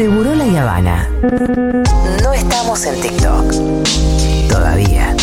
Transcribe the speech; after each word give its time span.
Seguro 0.00 0.34
la 0.34 0.44
Habana. 0.62 1.10
No 2.22 2.32
estamos 2.32 2.86
en 2.86 3.02
TikTok. 3.02 3.52
Todavía. 4.48 5.14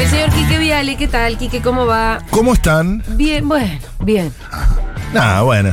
El 0.00 0.08
señor 0.08 0.30
Quique 0.30 0.58
Viale, 0.58 0.96
¿qué 0.96 1.06
tal, 1.06 1.38
Quique? 1.38 1.62
¿Cómo 1.62 1.86
va? 1.86 2.18
¿Cómo 2.30 2.54
están? 2.54 3.04
Bien, 3.10 3.48
bueno, 3.48 3.78
bien. 4.00 4.34
Ah, 5.14 5.42
bueno. 5.42 5.72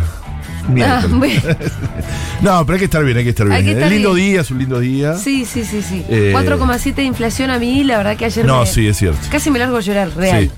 Bien. 0.67 0.87
Ah, 0.87 1.03
bueno. 1.09 1.41
No, 2.41 2.65
pero 2.65 2.73
hay 2.75 2.79
que 2.79 2.85
estar 2.85 3.03
bien, 3.03 3.17
hay 3.17 3.23
que 3.23 3.29
estar 3.29 3.45
bien. 3.45 3.57
Hay 3.57 3.63
que 3.63 3.71
estar 3.71 3.85
es 3.87 3.91
lindo 3.93 4.13
bien. 4.13 4.31
día, 4.31 4.41
es 4.41 4.51
un 4.51 4.57
lindo 4.59 4.79
día. 4.79 5.15
Sí, 5.15 5.45
sí, 5.45 5.63
sí, 5.63 5.81
sí. 5.81 6.03
Eh, 6.09 6.31
4,7 6.33 6.95
de 6.95 7.03
inflación 7.03 7.49
a 7.51 7.59
mí, 7.59 7.83
la 7.83 7.97
verdad 7.97 8.17
que 8.17 8.25
ayer 8.25 8.45
No, 8.45 8.61
me- 8.61 8.65
sí, 8.65 8.87
es 8.87 8.97
cierto. 8.97 9.19
casi 9.31 9.51
me 9.51 9.59
largo 9.59 9.77
a 9.77 9.81
llorar, 9.81 10.09
real. 10.15 10.45
Sí. 10.45 10.51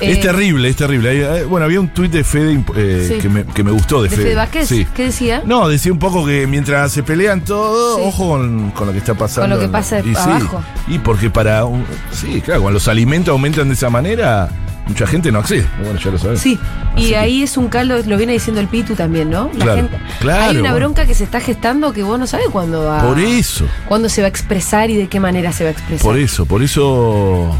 Eh, 0.00 0.10
es 0.12 0.20
terrible, 0.20 0.68
es 0.68 0.74
terrible. 0.76 1.44
Bueno, 1.44 1.64
había 1.64 1.78
un 1.78 1.88
tuit 1.94 2.10
de 2.10 2.24
Fede 2.24 2.64
eh, 2.76 3.06
Sí. 3.08 3.18
que, 3.20 3.28
me, 3.28 3.44
que 3.44 3.62
me 3.62 3.70
gustó 3.70 4.02
de, 4.02 4.08
¿De 4.08 4.16
Fede. 4.16 4.24
Fede 4.26 4.34
Vázquez? 4.36 4.68
Sí. 4.68 4.86
¿Qué 4.96 5.04
decía? 5.04 5.42
No, 5.46 5.68
decía 5.68 5.92
un 5.92 5.98
poco 6.00 6.26
que 6.26 6.46
mientras 6.48 6.90
se 6.90 7.02
pelean 7.04 7.44
todo, 7.44 7.96
Sí. 7.98 8.02
ojo 8.06 8.28
con, 8.30 8.70
con 8.72 8.86
lo 8.88 8.92
que 8.92 8.98
está 8.98 9.14
pasando. 9.14 9.42
Con 9.42 9.50
lo 9.50 9.58
que 9.58 9.66
en- 9.66 9.72
pasa 9.72 10.00
y 10.00 10.14
abajo. 10.16 10.64
y 10.88 10.98
porque 10.98 11.30
para 11.30 11.66
un, 11.66 11.84
Sí, 12.10 12.40
claro, 12.40 12.62
cuando 12.62 12.78
los 12.78 12.88
alimentos 12.88 13.30
aumentan 13.30 13.68
de 13.68 13.74
esa 13.74 13.90
manera, 13.90 14.48
mucha 14.86 15.06
gente 15.06 15.30
no 15.32 15.38
accede. 15.38 15.66
Bueno, 15.82 15.98
ya 15.98 16.10
lo 16.10 16.18
sabes. 16.18 16.40
Sí, 16.40 16.58
Así 16.94 17.04
y 17.04 17.08
que- 17.10 17.16
ahí 17.16 17.42
es 17.42 17.56
un 17.56 17.68
caldo, 17.68 17.96
lo 18.04 18.16
viene 18.16 18.32
diciendo 18.32 18.60
el 18.60 18.68
Pitu 18.68 18.94
también, 18.94 19.30
¿no? 19.30 19.50
La 19.54 19.64
Claro, 19.64 19.76
gente, 19.82 19.98
claro, 20.20 20.42
hay 20.44 20.56
una 20.56 20.70
bueno. 20.72 20.86
bronca 20.86 21.06
que 21.06 21.14
se 21.14 21.24
está 21.24 21.40
gestando 21.40 21.92
que 21.92 22.02
vos 22.02 22.18
no 22.18 22.26
sabés 22.26 22.46
cuándo 22.50 22.84
va. 22.84 23.02
Por 23.02 23.18
eso. 23.20 23.66
Cuándo 23.86 24.08
se 24.08 24.20
va 24.22 24.26
a 24.26 24.28
expresar 24.30 24.90
y 24.90 24.96
de 24.96 25.08
qué 25.08 25.20
manera 25.20 25.52
se 25.52 25.64
va 25.64 25.70
a 25.70 25.72
expresar. 25.72 26.02
Por 26.04 26.18
eso, 26.18 26.46
por 26.46 26.62
eso 26.62 27.56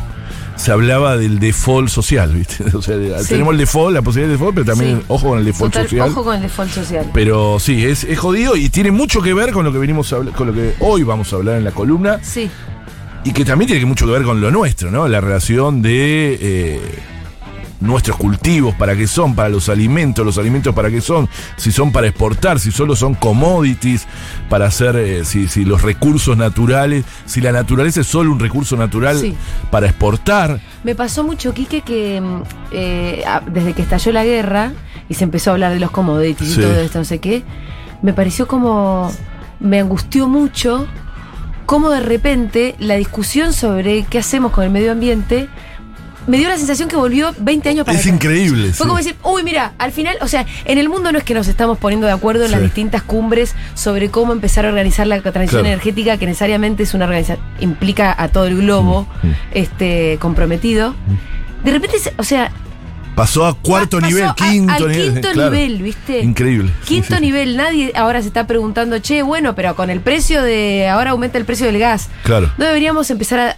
se 0.57 0.71
hablaba 0.71 1.17
del 1.17 1.39
default 1.39 1.89
social, 1.89 2.33
¿viste? 2.35 2.65
O 2.77 2.83
sea, 2.83 2.97
Sí. 3.21 3.29
tenemos 3.31 3.53
el 3.53 3.59
default, 3.59 3.95
la 3.95 4.03
posibilidad 4.03 4.29
de 4.29 4.33
default, 4.35 4.55
pero 4.55 4.67
también 4.67 4.99
Sí. 4.99 5.05
ojo 5.09 5.29
con 5.31 5.39
el 5.39 5.45
default 5.45 5.73
Total, 5.73 5.89
social. 5.89 6.09
Ojo 6.11 6.25
con 6.25 6.37
el 6.37 6.43
default 6.43 6.71
social. 6.73 7.07
Pero 7.15 7.59
sí, 7.59 7.85
es, 7.85 8.05
es 8.05 8.19
jodido 8.19 8.57
y 8.57 8.69
tiene 8.69 8.91
mucho 8.91 9.23
que 9.23 9.33
ver 9.33 9.53
con 9.53 9.65
lo 9.65 9.73
que 9.73 9.79
venimos 9.79 10.13
a 10.13 10.19
con 10.19 10.49
lo 10.49 10.53
que 10.53 10.75
hoy 10.81 11.03
vamos 11.05 11.33
a 11.33 11.37
hablar 11.37 11.57
en 11.57 11.65
la 11.65 11.71
columna 11.71 12.19
Sí, 12.23 12.51
y 13.25 13.33
que 13.33 13.45
también 13.45 13.71
tiene 13.71 13.87
mucho 13.87 14.07
que 14.07 14.13
ver 14.13 14.23
con 14.25 14.41
lo 14.41 14.51
nuestro, 14.51 14.91
¿no? 14.91 15.09
La 15.09 15.21
relación 15.21 15.81
de 15.83 16.39
eh, 16.41 16.81
nuestros 17.83 18.17
cultivos, 18.17 18.75
para 18.75 18.97
qué 18.97 19.07
son, 19.07 19.35
para 19.35 19.49
los 19.49 19.69
alimentos, 19.69 20.25
los 20.25 20.39
alimentos 20.39 20.75
para 20.75 20.91
qué 20.91 21.01
son, 21.01 21.29
si 21.57 21.71
son 21.73 21.93
para 21.93 22.07
exportar, 22.07 22.59
si 22.61 22.71
solo 22.71 22.97
son 22.97 23.15
commodities, 23.15 24.07
para 24.49 24.67
hacer, 24.67 24.97
eh, 24.97 25.25
si, 25.25 25.49
si 25.49 25.65
los 25.65 25.83
recursos 25.83 26.37
naturales, 26.37 27.05
si 27.27 27.41
la 27.41 27.53
naturaleza 27.53 28.01
es 28.01 28.07
solo 28.07 28.31
un 28.33 28.39
recurso 28.41 28.77
natural 28.77 29.19
Sí. 29.19 29.35
para 29.71 29.87
exportar. 29.89 30.61
me 30.85 30.95
pasó 30.95 31.25
mucho, 31.25 31.53
Quique, 31.55 31.83
que 31.83 32.21
mm, 32.21 32.43
eh, 32.73 33.25
desde 33.53 33.73
que 33.75 33.83
estalló 33.83 34.13
la 34.13 34.25
guerra 34.25 34.73
y 35.09 35.15
se 35.15 35.25
empezó 35.25 35.51
a 35.51 35.53
hablar 35.55 35.73
de 35.73 35.81
los 35.81 35.91
commodities 35.91 36.53
Sí. 36.55 36.61
y 36.61 36.63
todo 36.63 36.81
esto, 36.81 36.99
no 36.99 37.05
sé 37.05 37.19
qué, 37.19 37.43
me 38.03 38.13
pareció 38.13 38.47
como. 38.47 39.13
Me 39.61 39.79
angustió 39.79 40.27
mucho 40.29 40.87
cómo 41.67 41.91
de 41.91 42.01
repente 42.01 42.75
la 42.81 42.97
discusión 42.97 43.53
sobre 43.53 44.03
qué 44.05 44.19
hacemos 44.19 44.51
con 44.51 44.65
el 44.65 44.71
medio 44.71 44.91
ambiente 44.91 45.49
me 46.27 46.39
dio 46.39 46.49
la 46.49 46.57
sensación 46.57 46.89
que 46.89 46.97
volvió 46.97 47.35
20 47.39 47.69
años 47.69 47.85
para 47.85 47.97
Es 47.99 48.05
atrás. 48.05 48.15
increíble. 48.15 48.69
Fue 48.69 48.85
sí. 48.85 48.89
como 48.89 48.97
decir, 48.97 49.17
uy, 49.25 49.43
mira, 49.43 49.73
al 49.79 49.93
final, 49.93 50.17
o 50.21 50.29
sea, 50.29 50.47
en 50.65 50.79
el 50.79 50.89
mundo 50.89 51.11
no 51.13 51.19
es 51.19 51.25
que 51.25 51.35
nos 51.35 51.49
estamos 51.49 51.79
poniendo 51.79 52.07
de 52.07 52.13
acuerdo 52.13 52.45
en 52.45 52.51
las 52.53 52.61
distintas 52.63 53.03
cumbres 53.03 53.55
sobre 53.75 54.09
cómo 54.11 54.33
empezar 54.33 54.65
a 54.65 54.69
organizar 54.69 55.07
la 55.07 55.21
transición 55.21 55.63
Claro. 55.63 55.67
energética, 55.67 56.17
que 56.19 56.27
necesariamente 56.27 56.83
es 56.85 56.95
una 56.95 57.05
organización, 57.07 57.45
implica 57.61 58.15
a 58.17 58.29
todo 58.29 58.47
el 58.47 58.57
globo 58.59 59.07
Mm, 59.23 59.27
mm. 59.29 59.35
este, 59.53 60.19
comprometido. 60.21 60.95
De 61.65 61.71
repente, 61.71 61.97
o 62.17 62.25
sea, 62.25 62.51
Pasó 63.15 63.45
a 63.45 63.53
cuarto 63.55 63.99
pasó 64.01 64.07
nivel, 64.09 64.25
a- 64.29 64.35
quinto 64.35 64.73
al 64.73 64.89
nivel. 64.91 65.13
quinto 65.13 65.31
claro. 65.33 65.51
nivel, 65.51 65.83
¿viste? 65.83 66.21
Increíble. 66.21 66.71
sí, 66.83 66.95
Quinto 66.95 67.15
sí. 67.17 67.21
nivel, 67.21 67.57
nadie 67.59 67.93
ahora 67.95 68.23
se 68.23 68.29
está 68.29 68.47
preguntando, 68.47 68.99
che, 69.01 69.21
bueno, 69.23 69.55
pero 69.55 69.77
con 69.77 69.91
el 69.91 70.01
precio 70.01 70.43
de. 70.43 70.89
Ahora 70.89 71.11
aumenta 71.11 71.37
el 71.37 71.45
precio 71.45 71.67
del 71.67 71.79
gas. 71.79 72.09
Claro. 72.25 72.51
¿No 72.57 72.65
deberíamos 72.65 73.11
empezar 73.11 73.39
a 73.39 73.57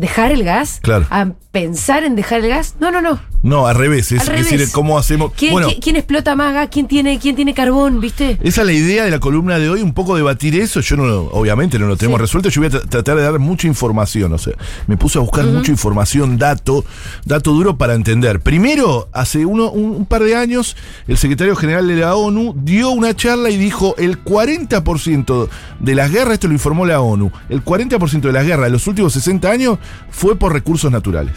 dejar 0.00 0.32
el 0.32 0.42
gas? 0.42 0.80
Claro. 0.82 1.06
¿A 1.10 1.26
pensar 1.52 2.04
en 2.04 2.16
dejar 2.16 2.40
el 2.40 2.48
gas? 2.48 2.76
No, 2.80 2.90
no, 2.90 3.00
no. 3.00 3.20
No, 3.42 3.66
al 3.66 3.74
revés. 3.74 4.12
Es 4.12 4.20
Al 4.20 4.26
revés. 4.26 4.50
decir, 4.50 4.68
cómo 4.72 4.98
hacemos. 4.98 5.32
¿Quién, 5.34 5.52
bueno, 5.52 5.68
quién- 5.68 5.80
quién 5.80 5.96
explota 5.96 6.36
más 6.36 6.52
gas? 6.52 6.68
¿Quién 6.70 6.86
tiene, 6.86 7.18
quién 7.18 7.36
tiene 7.36 7.54
carbón? 7.54 8.00
¿Viste? 8.00 8.38
Esa 8.42 8.60
es 8.60 8.66
la 8.66 8.72
idea 8.72 9.04
de 9.04 9.10
la 9.10 9.18
columna 9.18 9.58
de 9.58 9.70
hoy, 9.70 9.80
un 9.82 9.94
poco 9.94 10.14
debatir 10.16 10.54
eso. 10.60 10.80
Yo 10.80 10.96
no, 10.96 11.04
obviamente 11.32 11.78
no 11.78 11.86
lo 11.86 11.96
tenemos 11.96 12.18
Sí. 12.18 12.22
resuelto. 12.22 12.48
Yo 12.50 12.60
voy 12.60 12.68
a 12.68 12.72
tra- 12.72 12.88
tratar 12.88 13.16
de 13.16 13.22
dar 13.22 13.38
mucha 13.38 13.66
información. 13.66 14.32
O 14.34 14.38
sea, 14.38 14.52
me 14.86 14.96
puse 14.96 15.18
a 15.18 15.22
buscar 15.22 15.46
mucha 15.46 15.70
información, 15.70 16.36
dato, 16.38 16.84
dato 17.24 17.52
duro 17.52 17.76
para 17.78 17.94
entender. 17.94 18.40
Primero, 18.40 19.08
hace 19.12 19.46
uno, 19.46 19.70
un, 19.70 19.90
un 19.96 20.04
par 20.06 20.22
de 20.22 20.36
años, 20.36 20.76
el 21.08 21.16
secretario 21.16 21.56
general 21.56 21.86
de 21.88 21.96
la 21.96 22.14
ONU 22.16 22.54
dio 22.56 22.90
una 22.90 23.16
charla 23.16 23.48
y 23.50 23.56
dijo 23.56 23.94
el 23.96 24.22
40% 24.22 25.48
de 25.80 25.94
las 25.94 26.10
guerras, 26.10 26.34
esto 26.34 26.46
lo 26.46 26.52
informó 26.52 26.84
la 26.86 27.00
ONU, 27.00 27.32
el 27.48 27.64
40% 27.64 28.28
de 28.28 28.32
las 28.32 28.44
guerras 28.46 28.66
de 28.66 28.70
los 28.72 28.86
últimos 28.86 29.12
60 29.12 29.50
años 29.50 29.78
fue 30.10 30.36
por 30.36 30.52
recursos 30.52 30.90
naturales. 30.92 31.32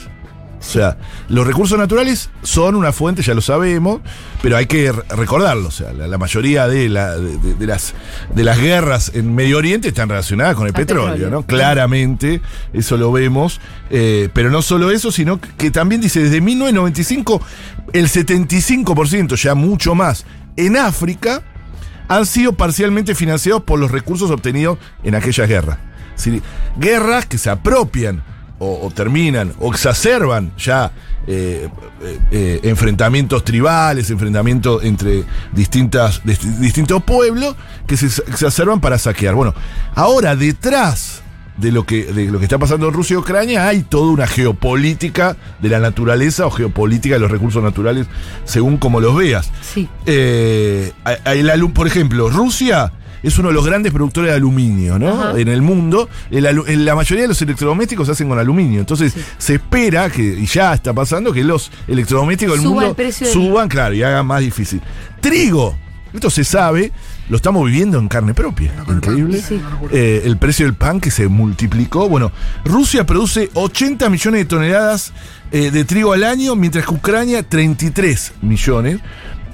O 0.65 0.65
sea, 0.73 0.97
los 1.27 1.45
recursos 1.45 1.77
naturales 1.77 2.29
son 2.41 2.75
una 2.75 2.93
fuente, 2.93 3.21
ya 3.21 3.33
lo 3.33 3.41
sabemos, 3.41 3.99
pero 4.41 4.55
hay 4.55 4.65
que 4.65 4.93
re- 4.93 5.03
recordarlo. 5.09 5.67
O 5.67 5.71
sea, 5.71 5.91
la, 5.91 6.07
la 6.07 6.17
mayoría 6.17 6.69
de, 6.69 6.87
la- 6.87 7.17
de- 7.17 7.37
de- 7.37 7.53
de 7.55 7.67
las, 7.67 7.93
de 8.33 8.43
las 8.45 8.57
guerras 8.57 9.11
en 9.13 9.35
Medio 9.35 9.57
Oriente 9.57 9.89
están 9.89 10.07
relacionadas 10.07 10.55
con 10.55 10.65
el 10.65 10.71
petróleo, 10.73 11.07
petróleo. 11.15 11.29
¿no? 11.29 11.45
Claramente, 11.45 12.41
eso 12.71 12.95
lo 12.95 13.11
vemos. 13.11 13.59
Eh, 13.89 14.29
pero 14.33 14.49
no 14.49 14.61
solo 14.61 14.89
eso, 14.89 15.11
sino 15.11 15.39
que 15.41 15.69
también 15.69 15.99
dice, 15.99 16.21
desde 16.23 16.39
1995, 16.39 17.41
el 17.91 18.07
75%, 18.07 19.35
ya 19.35 19.55
mucho 19.55 19.95
más, 19.95 20.25
en 20.55 20.77
África, 20.77 21.41
han 22.07 22.25
sido 22.25 22.53
parcialmente 22.53 23.15
financiados 23.15 23.63
por 23.63 23.79
los 23.79 23.91
recursos 23.91 24.31
obtenidos 24.31 24.77
en 25.03 25.15
aquellas 25.15 25.47
guerras. 25.49 25.77
Guerras 26.77 27.25
que 27.25 27.37
se 27.37 27.49
apropian 27.49 28.23
o, 28.63 28.87
o 28.87 28.91
terminan 28.91 29.53
o 29.59 29.69
exacerban 29.71 30.51
ya 30.57 30.91
eh, 31.27 31.67
eh, 32.01 32.19
eh, 32.31 32.59
enfrentamientos 32.63 33.43
tribales, 33.43 34.09
enfrentamientos 34.09 34.83
entre 34.83 35.23
distintas, 35.53 36.21
dist- 36.23 36.57
distintos 36.59 37.03
pueblos 37.03 37.55
que 37.87 37.95
se 37.97 38.07
exacerban 38.07 38.79
para 38.81 38.97
saquear. 38.97 39.35
Bueno, 39.35 39.53
ahora 39.95 40.35
detrás 40.35 41.21
de 41.57 41.71
lo 41.71 41.85
que 41.85 42.05
de 42.05 42.25
lo 42.31 42.39
que 42.39 42.45
está 42.45 42.57
pasando 42.57 42.87
en 42.87 42.93
Rusia 42.95 43.13
y 43.13 43.17
Ucrania 43.17 43.67
hay 43.67 43.83
toda 43.83 44.11
una 44.11 44.25
geopolítica 44.25 45.37
de 45.61 45.69
la 45.69 45.79
naturaleza 45.79 46.47
o 46.47 46.51
geopolítica 46.51 47.13
de 47.15 47.19
los 47.21 47.29
recursos 47.29 47.61
naturales 47.61 48.07
según 48.43 48.77
como 48.77 48.99
los 48.99 49.15
veas. 49.15 49.51
Sí. 49.61 49.87
Eh, 50.07 50.91
a- 51.05 51.11
a- 51.29 51.73
por 51.73 51.85
ejemplo, 51.87 52.29
Rusia 52.29 52.91
es 53.23 53.37
uno 53.39 53.47
de 53.47 53.53
los 53.55 53.65
grandes 53.65 53.91
productores 53.93 54.29
de 54.31 54.35
aluminio, 54.35 54.99
¿no? 54.99 55.09
Ajá. 55.09 55.39
En 55.39 55.47
el 55.47 55.61
mundo. 55.61 56.09
El 56.29 56.43
la 56.85 56.93
mayoría 56.95 57.23
de 57.23 57.29
los 57.29 57.41
electrodomésticos 57.41 58.05
se 58.05 58.11
hacen 58.11 58.27
con 58.29 58.37
aluminio. 58.37 58.79
Entonces, 58.81 59.13
se 59.37 59.55
espera 59.55 60.09
que, 60.09 60.21
y 60.21 60.45
ya 60.45 60.73
está 60.73 60.93
pasando, 60.93 61.31
que 61.33 61.43
los 61.43 61.71
electrodomésticos 61.87 62.55
del 62.55 62.63
Suba 62.63 62.73
mundo 62.75 62.89
el 62.89 62.95
precio 62.95 63.25
del- 63.27 63.33
suban, 63.33 63.69
claro, 63.69 63.95
y 63.95 64.03
hagan 64.03 64.25
más 64.27 64.41
difícil. 64.41 64.81
Trigo. 65.21 65.77
Esto 66.13 66.29
se 66.29 66.43
sabe, 66.43 66.91
lo 67.29 67.37
estamos 67.37 67.65
viviendo 67.65 67.97
en 67.97 68.07
carne 68.07 68.35
propia. 68.35 68.71
Increíble. 68.87 69.41
Sí. 69.41 69.59
Eh, 69.91 70.21
el 70.25 70.37
precio 70.37 70.67
del 70.67 70.75
pan 70.75 70.99
que 70.99 71.09
se 71.09 71.27
multiplicó. 71.27 72.07
Bueno, 72.07 72.31
Rusia 72.63 73.03
produce 73.03 73.49
80 73.55 74.09
millones 74.11 74.41
de 74.41 74.45
toneladas 74.45 75.11
eh, 75.51 75.71
de 75.71 75.85
trigo 75.85 76.13
al 76.13 76.23
año, 76.23 76.55
mientras 76.55 76.85
que 76.85 76.93
Ucrania 76.93 77.41
33 77.41 78.33
millones. 78.43 78.99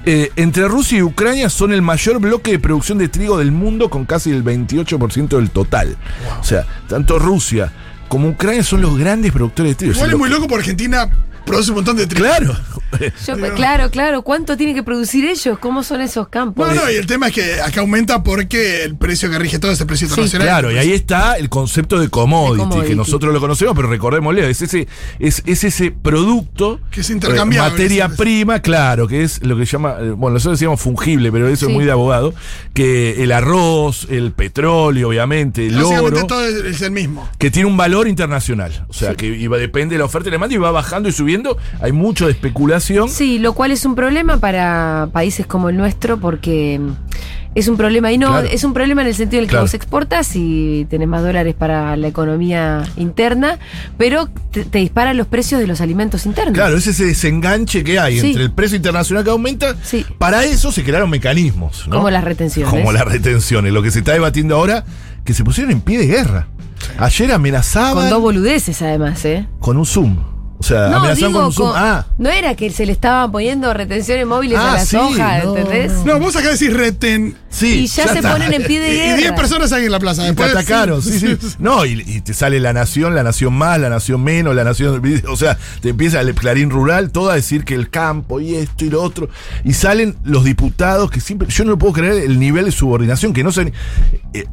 Eh, 0.06 0.32
entre 0.38 0.68
Rusia 0.68 1.00
y 1.00 1.02
Ucrania 1.02 1.50
son 1.50 1.74
el 1.74 1.82
mayor 1.82 2.20
bloque 2.20 2.52
de 2.52 2.60
producción 2.60 2.98
de 2.98 3.10
trigo 3.10 3.38
del 3.38 3.52
mundo 3.52 3.90
con 3.90 4.06
casi 4.06 4.32
el 4.32 4.44
28% 4.44 5.28
del 5.38 5.50
total. 5.50 5.98
O 6.40 6.44
sea, 6.44 6.66
tanto 6.88 7.20
Rusia 7.20 7.72
como 8.08 8.30
Ucrania 8.30 8.64
son 8.64 8.82
los 8.82 8.98
grandes 8.98 9.32
productores 9.32 9.74
de 9.74 9.76
trigo. 9.76 9.94
Igual 9.94 10.12
es 10.12 10.18
muy 10.18 10.30
lo- 10.30 10.36
loco 10.38 10.48
porque 10.48 10.62
Argentina 10.64 11.10
produce 11.50 11.72
un 11.72 11.76
montón 11.76 11.98
de 11.98 12.08
trigo. 12.08 12.26
Claro. 12.26 12.56
Yo, 13.28 13.36
claro, 13.56 13.90
claro. 13.92 14.22
¿Cuánto 14.24 14.58
tienen 14.58 14.76
que 14.76 14.84
producir 14.84 15.24
ellos? 15.26 15.60
¿Cómo 15.60 15.84
son 15.84 16.02
esos 16.02 16.28
campos? 16.28 16.68
No, 16.68 16.74
no, 16.74 16.92
y 16.92 16.96
el 16.96 17.06
tema 17.06 17.28
es 17.28 17.34
que 17.34 17.62
acá 17.62 17.82
aumenta 17.82 18.24
porque 18.24 18.84
el 18.84 18.96
precio 18.98 19.30
que 19.30 19.38
rige 19.38 19.60
todo 19.60 19.72
es 19.72 19.80
el 19.80 19.88
precio 19.88 20.08
Sí, 20.08 20.14
internacional. 20.14 20.48
Claro, 20.48 20.72
y 20.72 20.78
ahí 20.78 20.92
está 20.92 21.38
el 21.38 21.50
concepto 21.50 22.00
de 22.00 22.10
commodity, 22.10 22.54
De 22.58 22.60
commodity. 22.70 22.88
que 22.90 22.96
nosotros 22.96 23.32
lo 23.34 23.40
conocemos, 23.40 23.76
pero 23.76 23.90
recordémosle, 23.90 24.50
es 24.50 24.62
ese, 24.64 24.88
es, 25.20 25.44
es 25.46 25.64
ese 25.64 25.92
producto, 25.92 26.80
Que 26.92 27.02
es 27.02 27.10
intercambiable, 27.12 27.70
eh, 27.70 27.72
materia 27.72 28.04
¿sabes? 28.06 28.18
prima, 28.18 28.60
claro, 28.62 29.08
que 29.08 29.24
es 29.24 29.44
lo 29.44 29.56
que 29.56 29.66
se 29.68 29.74
llama, 29.74 29.98
eh, 30.02 30.10
bueno, 30.12 30.34
nosotros 30.36 30.58
decíamos 30.60 30.82
fungible, 30.82 31.32
pero 31.32 31.48
eso 31.48 31.66
Sí. 31.68 31.72
es 31.72 31.76
muy 31.76 31.86
de 31.86 31.92
abogado, 31.92 32.34
que 32.74 33.22
el 33.24 33.32
arroz, 33.32 34.08
el 34.10 34.32
petróleo, 34.32 35.10
obviamente, 35.10 35.68
el 35.68 35.82
oro, 35.82 36.26
todo 36.26 36.44
es, 36.46 36.56
es 36.66 36.82
el 36.82 36.92
mismo. 36.92 37.30
que 37.38 37.52
tiene 37.52 37.68
un 37.70 37.78
valor 37.78 38.08
internacional, 38.08 38.86
o 38.90 38.94
sea, 38.94 39.14
que 39.16 39.28
iba, 39.28 39.58
depende 39.58 39.96
de 39.96 40.00
la 40.00 40.06
oferta 40.06 40.28
y 40.28 40.32
la 40.32 40.36
demanda 40.36 40.56
y 40.56 40.58
va 40.58 40.72
bajando 40.72 41.08
y 41.08 41.12
subiendo 41.12 41.39
hay 41.82 41.92
mucho 41.92 42.26
de 42.26 42.32
especulación. 42.32 43.10
Sí, 43.10 43.40
lo 43.40 43.54
cual 43.54 43.72
es 43.72 43.86
un 43.86 43.96
problema 43.96 44.38
para 44.38 45.10
países 45.12 45.46
como 45.48 45.70
el 45.70 45.78
nuestro 45.78 46.20
porque 46.20 46.80
mm, 46.80 46.92
es 47.56 47.68
un 47.68 47.78
problema 47.78 48.12
y 48.12 48.18
no, 48.18 48.28
Claro. 48.28 48.48
es 48.52 48.64
un 48.64 48.74
problema 48.74 49.02
en 49.02 49.08
el 49.08 49.16
sentido 49.16 49.40
en 49.40 49.44
el 49.44 49.48
que 49.48 49.52
Claro. 49.54 49.64
vos 49.66 49.74
exportas 49.74 50.32
y 50.36 50.86
tenés 50.90 51.08
más 51.08 51.24
dólares 51.24 51.56
para 51.58 51.96
la 51.98 52.08
economía 52.08 52.84
interna, 52.96 53.58
pero 53.98 54.30
te, 54.52 54.66
te 54.66 54.78
disparan 54.80 55.18
los 55.18 55.26
precios 55.28 55.60
de 55.60 55.66
los 55.68 55.82
alimentos 55.82 56.26
internos. 56.26 56.54
Claro, 56.54 56.78
es 56.78 56.86
ese 56.88 57.06
desenganche 57.06 57.84
que 57.84 58.00
hay 58.00 58.20
Sí. 58.20 58.28
entre 58.28 58.44
el 58.44 58.52
precio 58.52 58.78
internacional 58.78 59.24
que 59.24 59.32
aumenta. 59.32 59.76
Sí. 59.84 60.06
Para 60.20 60.44
eso 60.46 60.72
se 60.72 60.84
crearon 60.84 61.10
mecanismos. 61.10 61.88
¿no? 61.88 61.96
Como 61.98 62.10
las 62.12 62.24
retenciones. 62.24 62.70
Como 62.72 62.92
las 62.92 63.06
retenciones. 63.06 63.74
Lo 63.74 63.82
que 63.82 63.92
se 63.92 64.00
está 64.00 64.14
debatiendo 64.14 64.56
ahora, 64.56 64.86
que 65.26 65.34
se 65.34 65.44
pusieron 65.44 65.72
en 65.72 65.82
pie 65.82 65.98
de 65.98 66.06
guerra. 66.08 66.48
Ayer 66.98 67.32
amenazaban 67.34 67.96
Con 68.04 68.10
dos 68.10 68.22
boludeces 68.22 68.82
además, 68.82 69.26
¿eh? 69.26 69.46
con 69.60 69.76
un 69.76 69.86
Zoom. 69.86 70.18
O 70.60 70.64
sea, 70.64 70.90
No, 70.90 71.16
digo, 71.16 71.32
con 71.32 71.54
con- 71.54 71.72
ah, 71.74 72.06
no 72.18 72.30
era 72.30 72.54
que 72.54 72.70
se 72.70 72.86
le 72.86 72.92
estaban 72.92 73.32
poniendo 73.32 73.74
retenciones 73.74 74.28
móviles 74.28 74.60
Ah, 74.60 74.72
a 74.72 74.74
la 74.76 74.86
sí, 74.86 74.98
soja, 74.98 75.44
no, 75.46 75.56
¿entendés? 75.56 75.94
No, 76.04 76.20
vos 76.20 76.36
acá 76.36 76.50
decís 76.52 76.74
reten. 76.74 77.38
sí. 77.50 77.80
y 77.84 77.88
ya, 77.88 78.08
se 78.10 78.16
está. 78.20 78.34
ponen 78.34 78.52
en 78.54 78.64
pie 78.64 78.82
de 78.82 78.94
Y 78.94 78.98
guerra. 78.98 79.18
10 79.18 79.32
personas 79.34 79.72
ahí 79.72 79.86
en 79.86 79.92
la 79.94 80.00
plaza. 80.00 80.28
Y 80.28 80.34
te 80.36 80.44
atacaron, 80.44 81.02
sí, 81.02 81.18
sí. 81.18 81.38
No, 81.60 81.86
y, 81.86 82.04
y 82.06 82.20
te 82.20 82.34
sale 82.34 82.60
la 82.60 82.74
nación, 82.74 83.16
la 83.16 83.24
nación 83.24 83.54
más, 83.54 83.80
la 83.80 83.88
nación 83.90 84.22
menos, 84.22 84.54
la 84.54 84.66
nación. 84.66 85.02
O 85.30 85.38
sea, 85.38 85.58
te 85.80 85.90
empieza 85.90 86.20
el 86.20 86.36
clarín 86.36 86.70
rural 86.72 87.12
todo 87.12 87.30
a 87.32 87.36
decir 87.36 87.64
que 87.64 87.74
el 87.74 87.90
campo 87.90 88.42
y 88.42 88.56
esto 88.56 88.84
y 88.84 88.90
lo 88.90 89.02
otro. 89.02 89.30
Y 89.64 89.74
salen 89.74 90.18
los 90.26 90.44
diputados 90.44 91.10
que 91.10 91.22
siempre. 91.22 91.48
Yo 91.48 91.64
no 91.64 91.78
puedo 91.80 91.94
creer 91.94 92.24
el 92.26 92.38
nivel 92.38 92.66
de 92.66 92.74
subordinación, 92.74 93.32
que 93.32 93.46
no 93.46 93.54
se. 93.54 93.72
eh, 94.34 94.46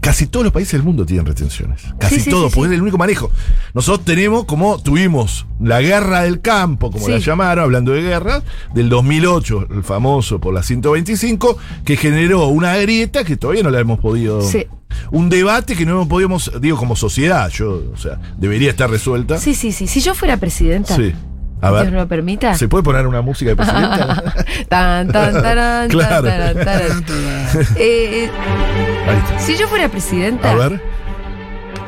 casi 0.00 0.26
todos 0.26 0.44
los 0.44 0.52
países 0.52 0.72
del 0.74 0.82
mundo 0.84 1.04
tienen 1.04 1.26
retenciones. 1.26 1.82
Casi 1.98 2.16
Sí, 2.16 2.20
sí, 2.22 2.30
todos, 2.30 2.50
sí, 2.52 2.56
porque 2.56 2.68
sí. 2.68 2.74
es 2.74 2.76
el 2.76 2.82
único 2.82 2.98
manejo. 2.98 3.30
Nosotros 3.74 4.04
tenemos, 4.04 4.44
como 4.44 4.80
tuvimos 4.80 5.31
la 5.60 5.80
guerra 5.80 6.22
del 6.22 6.40
campo, 6.40 6.90
como 6.90 7.06
Sí. 7.06 7.12
la 7.12 7.18
llamaron, 7.18 7.64
hablando 7.64 7.92
de 7.92 8.02
guerras, 8.02 8.42
del 8.74 8.88
2008, 8.88 9.68
el 9.70 9.84
famoso 9.84 10.40
por 10.40 10.52
la 10.54 10.62
125, 10.62 11.56
que 11.84 11.96
generó 11.96 12.46
una 12.48 12.76
grieta 12.76 13.24
que 13.24 13.36
todavía 13.36 13.62
no 13.62 13.70
la 13.70 13.80
hemos 13.80 13.98
podido 14.00 14.42
Sí. 14.42 14.66
un 15.10 15.28
debate 15.28 15.74
que 15.76 15.84
no 15.86 15.92
hemos 15.92 16.08
podido, 16.08 16.28
digo, 16.60 16.76
como 16.76 16.96
sociedad, 16.96 17.48
yo, 17.50 17.82
o 17.92 17.96
sea, 17.96 18.18
debería 18.36 18.70
estar 18.70 18.90
resuelta. 18.90 19.38
Sí, 19.38 19.54
sí, 19.54 19.72
sí. 19.72 19.86
Si 19.86 20.00
yo 20.00 20.14
fuera 20.14 20.36
presidenta, 20.36 20.96
Sí. 20.96 21.12
A 21.64 21.70
Dios 21.70 21.82
ver, 21.84 21.92
no 21.92 21.98
lo 22.00 22.08
permita. 22.08 22.54
¿se 22.56 22.66
puede 22.66 22.82
poner 22.82 23.06
una 23.06 23.22
música 23.22 23.50
de 23.50 23.56
presidenta? 23.56 24.34
tan, 24.68 25.06
tan, 25.12 25.32
Claro. 25.90 26.28
tan. 26.64 27.04
Eh, 27.76 28.24
eh, 28.24 28.30
si 29.38 29.56
yo 29.56 29.68
fuera 29.68 29.88
presidenta, 29.88 30.50
A 30.50 30.54
ver, 30.56 30.80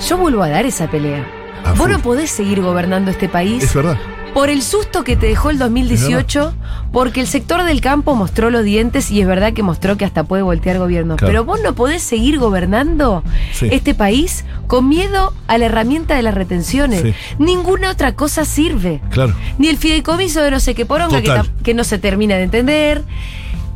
yo 0.09 0.17
vuelvo 0.17 0.45
a 0.45 0.49
dar 0.49 0.65
esa 0.65 0.89
pelea. 0.89 1.27
Vos 1.71 1.79
full. 1.79 1.91
no 1.91 1.99
podés 2.01 2.31
seguir 2.31 2.61
gobernando 2.63 3.11
este 3.11 3.29
país 3.29 3.63
es 3.65 3.75
verdad. 3.75 3.97
por 4.33 4.51
el 4.51 4.63
susto 4.63 5.05
que 5.05 5.17
te 5.17 5.27
dejó 5.27 5.51
el 5.51 5.59
2018, 5.59 6.55
porque 6.93 7.21
el 7.21 7.27
sector 7.29 7.63
del 7.65 7.81
campo 7.81 8.15
mostró 8.17 8.51
los 8.51 8.65
dientes 8.65 9.11
y 9.11 9.21
es 9.21 9.27
verdad 9.27 9.53
que 9.53 9.63
mostró 9.63 9.97
que 9.97 10.05
hasta 10.05 10.25
puede 10.25 10.43
voltear 10.43 10.79
gobierno. 10.79 11.17
Claro. 11.17 11.31
Pero 11.31 11.45
vos 11.45 11.61
no 11.63 11.75
podés 11.75 12.03
seguir 12.03 12.39
gobernando 12.39 13.23
Sí. 13.53 13.69
este 13.71 13.95
país 13.95 14.45
con 14.67 14.89
miedo 14.89 15.33
a 15.47 15.57
la 15.59 15.67
herramienta 15.67 16.17
de 16.17 16.23
las 16.23 16.35
retenciones. 16.35 17.03
Sí. 17.03 17.15
Ninguna 17.39 17.91
otra 17.91 18.15
cosa 18.17 18.45
sirve. 18.45 19.01
Claro. 19.11 19.35
Ni 19.59 19.69
el 19.69 19.77
fideicomiso 19.79 20.43
de 20.43 20.51
no 20.51 20.59
sé 20.61 20.75
qué 20.75 20.85
poronga 20.85 21.23
que 21.63 21.75
no 21.75 21.85
se 21.85 21.99
termina 21.99 22.35
de 22.37 22.43
entender. 22.45 23.05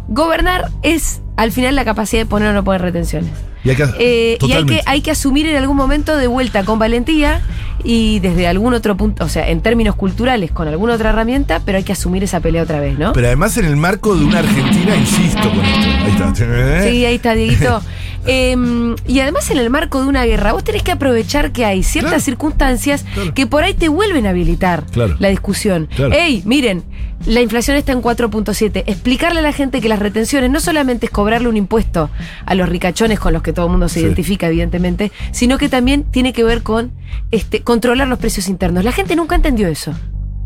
Gobernar 0.08 0.70
es 0.82 1.20
al 1.38 1.52
final 1.52 1.74
la 1.76 1.84
capacidad 1.84 2.20
de 2.22 2.26
poner 2.26 2.48
o 2.48 2.52
no 2.52 2.64
poner 2.64 2.82
retenciones. 2.82 3.30
Y 3.64 3.70
hay 3.70 3.76
que, 3.76 3.82
Eh, 3.82 3.88
y 3.98 3.98
hay 4.00 4.36
que, 4.38 4.38
totalmente. 4.38 4.82
hay 4.86 5.00
que 5.00 5.10
asumir 5.10 5.46
en 5.46 5.56
algún 5.56 5.76
momento 5.76 6.16
de 6.16 6.26
vuelta 6.26 6.64
con 6.64 6.78
valentía 6.78 7.40
y 7.84 8.18
desde 8.20 8.46
algún 8.48 8.74
otro 8.74 8.96
punto, 8.96 9.24
o 9.24 9.28
sea, 9.28 9.48
en 9.48 9.60
términos 9.60 9.94
culturales, 9.94 10.50
con 10.52 10.68
alguna 10.68 10.94
otra 10.94 11.10
herramienta, 11.10 11.60
pero 11.64 11.78
hay 11.78 11.84
que 11.84 11.92
asumir 11.92 12.22
esa 12.24 12.40
pelea 12.40 12.62
otra 12.64 12.80
vez, 12.80 12.98
¿no? 12.98 13.12
Pero 13.12 13.26
además 13.28 13.56
en 13.56 13.64
el 13.66 13.76
marco 13.76 14.14
de 14.16 14.24
una 14.24 14.40
Argentina, 14.40 14.96
insisto 14.96 15.48
con 15.50 15.64
esto. 15.64 15.88
Ahí 16.04 16.10
está. 16.10 16.32
Sí, 16.88 17.04
ahí 17.04 17.14
está, 17.16 17.34
Dieguito. 17.34 17.80
Em, 18.26 18.94
y 19.06 19.20
además 19.20 19.50
en 19.50 19.58
el 19.58 19.70
marco 19.70 20.02
de 20.02 20.08
una 20.08 20.24
guerra, 20.26 20.52
vos 20.52 20.62
tenés 20.64 20.82
que 20.82 20.92
aprovechar 20.92 21.50
que 21.52 21.64
hay 21.64 21.82
ciertas 21.82 22.10
Claro. 22.10 22.24
circunstancias 22.24 23.04
Claro. 23.14 23.32
que 23.32 23.46
por 23.46 23.62
ahí 23.62 23.72
te 23.74 23.88
vuelven 23.88 24.26
a 24.26 24.30
habilitar 24.30 24.84
Claro. 24.90 25.16
la 25.18 25.28
discusión. 25.28 25.88
Ey, 26.12 26.42
miren, 26.44 26.82
la 27.26 27.40
inflación 27.40 27.76
está 27.76 27.92
en 27.92 28.02
4.7. 28.02 28.84
Explicarle 28.86 29.38
a 29.38 29.42
la 29.42 29.52
gente 29.52 29.80
que 29.80 29.88
las 29.88 29.98
retenciones 29.98 30.50
no 30.50 30.60
solamente 30.60 31.06
es 31.06 31.12
cobrarle 31.28 31.48
un 31.48 31.58
impuesto 31.58 32.08
a 32.46 32.54
los 32.54 32.66
ricachones 32.70 33.20
con 33.20 33.34
los 33.34 33.42
que 33.42 33.52
todo 33.52 33.66
el 33.66 33.72
mundo 33.72 33.88
se 33.90 34.00
Sí. 34.00 34.06
identifica, 34.06 34.46
evidentemente, 34.46 35.12
sino 35.30 35.58
que 35.58 35.68
también 35.68 36.04
tiene 36.04 36.32
que 36.32 36.42
ver 36.42 36.62
con 36.62 36.90
este, 37.30 37.60
controlar 37.60 38.08
los 38.08 38.18
precios 38.18 38.48
internos. 38.48 38.82
La 38.82 38.92
gente 38.92 39.14
nunca 39.14 39.34
entendió 39.36 39.68
eso. 39.68 39.92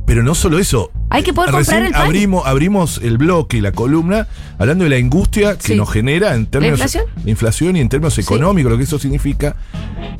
Pero 0.06 0.24
no 0.24 0.34
solo 0.34 0.58
eso. 0.58 0.90
Hay 1.10 1.22
que 1.22 1.32
poder 1.32 1.52
comprar 1.52 1.84
el 1.84 1.92
pan. 1.92 2.02
Abrimos, 2.02 2.44
abrimos 2.46 3.00
el 3.04 3.16
bloque 3.16 3.58
y 3.58 3.60
la 3.60 3.70
columna 3.70 4.26
hablando 4.58 4.82
de 4.82 4.90
la 4.90 4.96
angustia 4.96 5.56
que 5.56 5.68
Sí. 5.68 5.74
nos 5.76 5.88
genera 5.88 6.34
en 6.34 6.46
términos 6.46 6.78
inflación? 6.80 7.04
la 7.24 7.30
inflación 7.30 7.76
y 7.76 7.80
en 7.80 7.88
términos 7.88 8.18
económicos, 8.18 8.72
lo 8.72 8.76
que 8.78 8.82
eso 8.84 8.98
significa. 8.98 9.54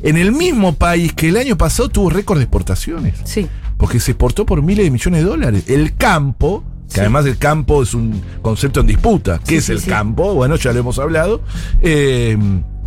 En 0.01 0.15
el 0.17 0.31
mismo 0.31 0.75
país 0.75 1.11
que 1.11 1.27
el 1.27 1.35
año 1.35 1.57
pasado 1.57 1.89
tuvo 1.89 2.09
récord 2.09 2.37
de 2.37 2.43
exportaciones. 2.45 3.15
Sí. 3.25 3.47
Porque 3.77 3.99
se 3.99 4.11
exportó 4.11 4.45
por 4.45 4.61
miles 4.61 4.85
de 4.85 4.91
millones 4.91 5.23
de 5.23 5.27
dólares. 5.29 5.65
El 5.67 5.95
campo, 5.97 6.63
que 6.93 6.99
Sí. 6.99 7.01
además 7.01 7.25
el 7.25 7.37
campo 7.37 7.83
es 7.83 7.93
un 7.93 8.21
concepto 8.41 8.79
en 8.81 8.87
disputa. 8.87 9.39
¿Qué 9.39 9.59
Sí, 9.61 9.73
es 9.73 9.81
sí, 9.81 9.87
el 9.87 9.93
campo? 9.93 10.33
Bueno, 10.33 10.55
ya 10.55 10.71
lo 10.73 10.79
hemos 10.79 10.99
hablado. 10.99 11.41
eh, 11.81 12.37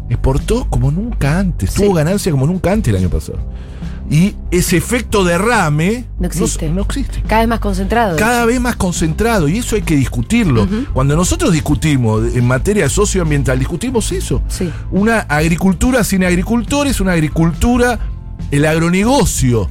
exportó 0.08 0.66
como 0.70 0.90
nunca 0.92 1.38
antes. 1.38 1.74
Tuvo 1.74 1.92
ganancia 1.92 2.30
como 2.30 2.46
nunca 2.46 2.70
antes 2.72 2.94
el 2.94 3.00
año 3.00 3.10
pasado. 3.10 3.38
Y 4.08 4.36
ese 4.52 4.76
efecto 4.76 5.24
derrame 5.24 6.04
No 6.20 6.28
existe. 6.28 6.68
No, 6.70 6.82
existe. 6.82 7.22
Cada 7.26 7.40
vez 7.40 7.48
más 7.48 7.58
concentrado. 7.58 8.16
Cada 8.16 8.44
vez 8.46 8.60
más 8.60 8.76
concentrado. 8.76 9.48
Y 9.48 9.58
eso 9.58 9.74
hay 9.74 9.82
que 9.82 9.96
discutirlo. 9.96 10.68
Cuando 10.92 11.16
nosotros 11.16 11.52
discutimos 11.52 12.22
en 12.36 12.46
materia 12.46 12.88
socioambiental, 12.88 13.58
discutimos 13.58 14.12
eso. 14.12 14.42
Sí. 14.46 14.70
Una 14.92 15.20
agricultura 15.22 16.04
sin 16.04 16.22
agricultores, 16.22 17.00
una 17.00 17.12
agricultura, 17.14 17.98
el 18.52 18.64
agronegocio, 18.64 19.68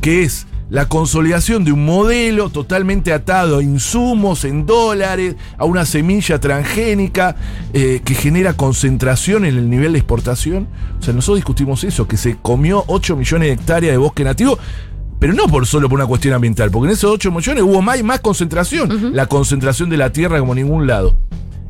que 0.00 0.22
es 0.22 0.46
la 0.70 0.88
consolidación 0.88 1.64
de 1.64 1.72
un 1.72 1.84
modelo 1.84 2.50
totalmente 2.50 3.12
atado 3.12 3.58
a 3.58 3.62
insumos 3.62 4.44
en 4.44 4.66
dólares, 4.66 5.36
a 5.58 5.64
una 5.64 5.84
semilla 5.84 6.40
transgénica 6.40 7.36
eh, 7.72 8.00
que 8.04 8.14
genera 8.14 8.54
concentración 8.54 9.44
en 9.44 9.56
el 9.56 9.68
nivel 9.68 9.92
de 9.92 9.98
exportación. 9.98 10.68
O 10.98 11.02
sea, 11.02 11.14
nosotros 11.14 11.38
discutimos 11.38 11.84
eso, 11.84 12.08
que 12.08 12.16
se 12.16 12.36
comió 12.36 12.84
8 12.86 13.16
millones 13.16 13.48
de 13.48 13.54
hectáreas 13.54 13.92
de 13.92 13.98
bosque 13.98 14.24
nativo. 14.24 14.58
Pero 15.20 15.32
no 15.32 15.46
por 15.46 15.66
solo 15.66 15.88
por 15.88 15.98
una 15.98 16.06
cuestión 16.06 16.34
ambiental, 16.34 16.70
porque 16.70 16.88
en 16.88 16.94
esos 16.94 17.10
8 17.10 17.30
millones 17.30 17.62
hubo 17.62 17.80
más 17.80 17.98
y 17.98 18.02
más 18.02 18.20
concentración. 18.20 19.14
La 19.14 19.26
concentración 19.26 19.88
de 19.88 19.96
la 19.96 20.12
tierra 20.12 20.38
como 20.38 20.52
en 20.52 20.66
ningún 20.66 20.86
lado. 20.86 21.16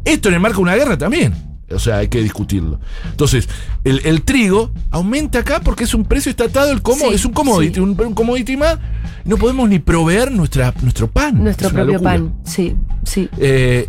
Esto 0.05 0.29
en 0.29 0.35
el 0.35 0.41
marco 0.41 0.57
de 0.57 0.63
una 0.63 0.75
guerra 0.77 0.99
también. 0.99 1.54
O 1.75 1.79
sea, 1.79 1.99
hay 1.99 2.09
que 2.09 2.23
discutirlo. 2.23 2.81
Entonces, 3.11 3.49
el, 3.85 4.01
el 4.05 4.23
trigo 4.23 4.71
aumenta 4.91 5.41
acá 5.41 5.61
porque 5.61 5.85
es 5.85 5.95
un 5.95 6.05
precio 6.05 6.31
estatado, 6.31 6.71
el 6.73 6.83
como, 6.83 7.09
Sí, 7.09 7.15
es 7.15 7.25
un 7.25 7.33
commodity, 7.33 7.75
sí. 7.75 7.81
un, 7.81 8.01
un 8.01 8.15
commodity 8.15 8.57
más. 8.57 8.79
No 9.25 9.37
podemos 9.37 9.69
ni 9.69 9.79
proveer 9.79 10.31
nuestra, 10.33 10.73
nuestro 10.83 11.11
pan. 11.11 11.43
Nuestro 11.43 11.71
propio 11.71 12.01
pan. 12.03 12.35
Sí, 12.45 12.75
sí. 13.05 13.29
Eh, 13.39 13.89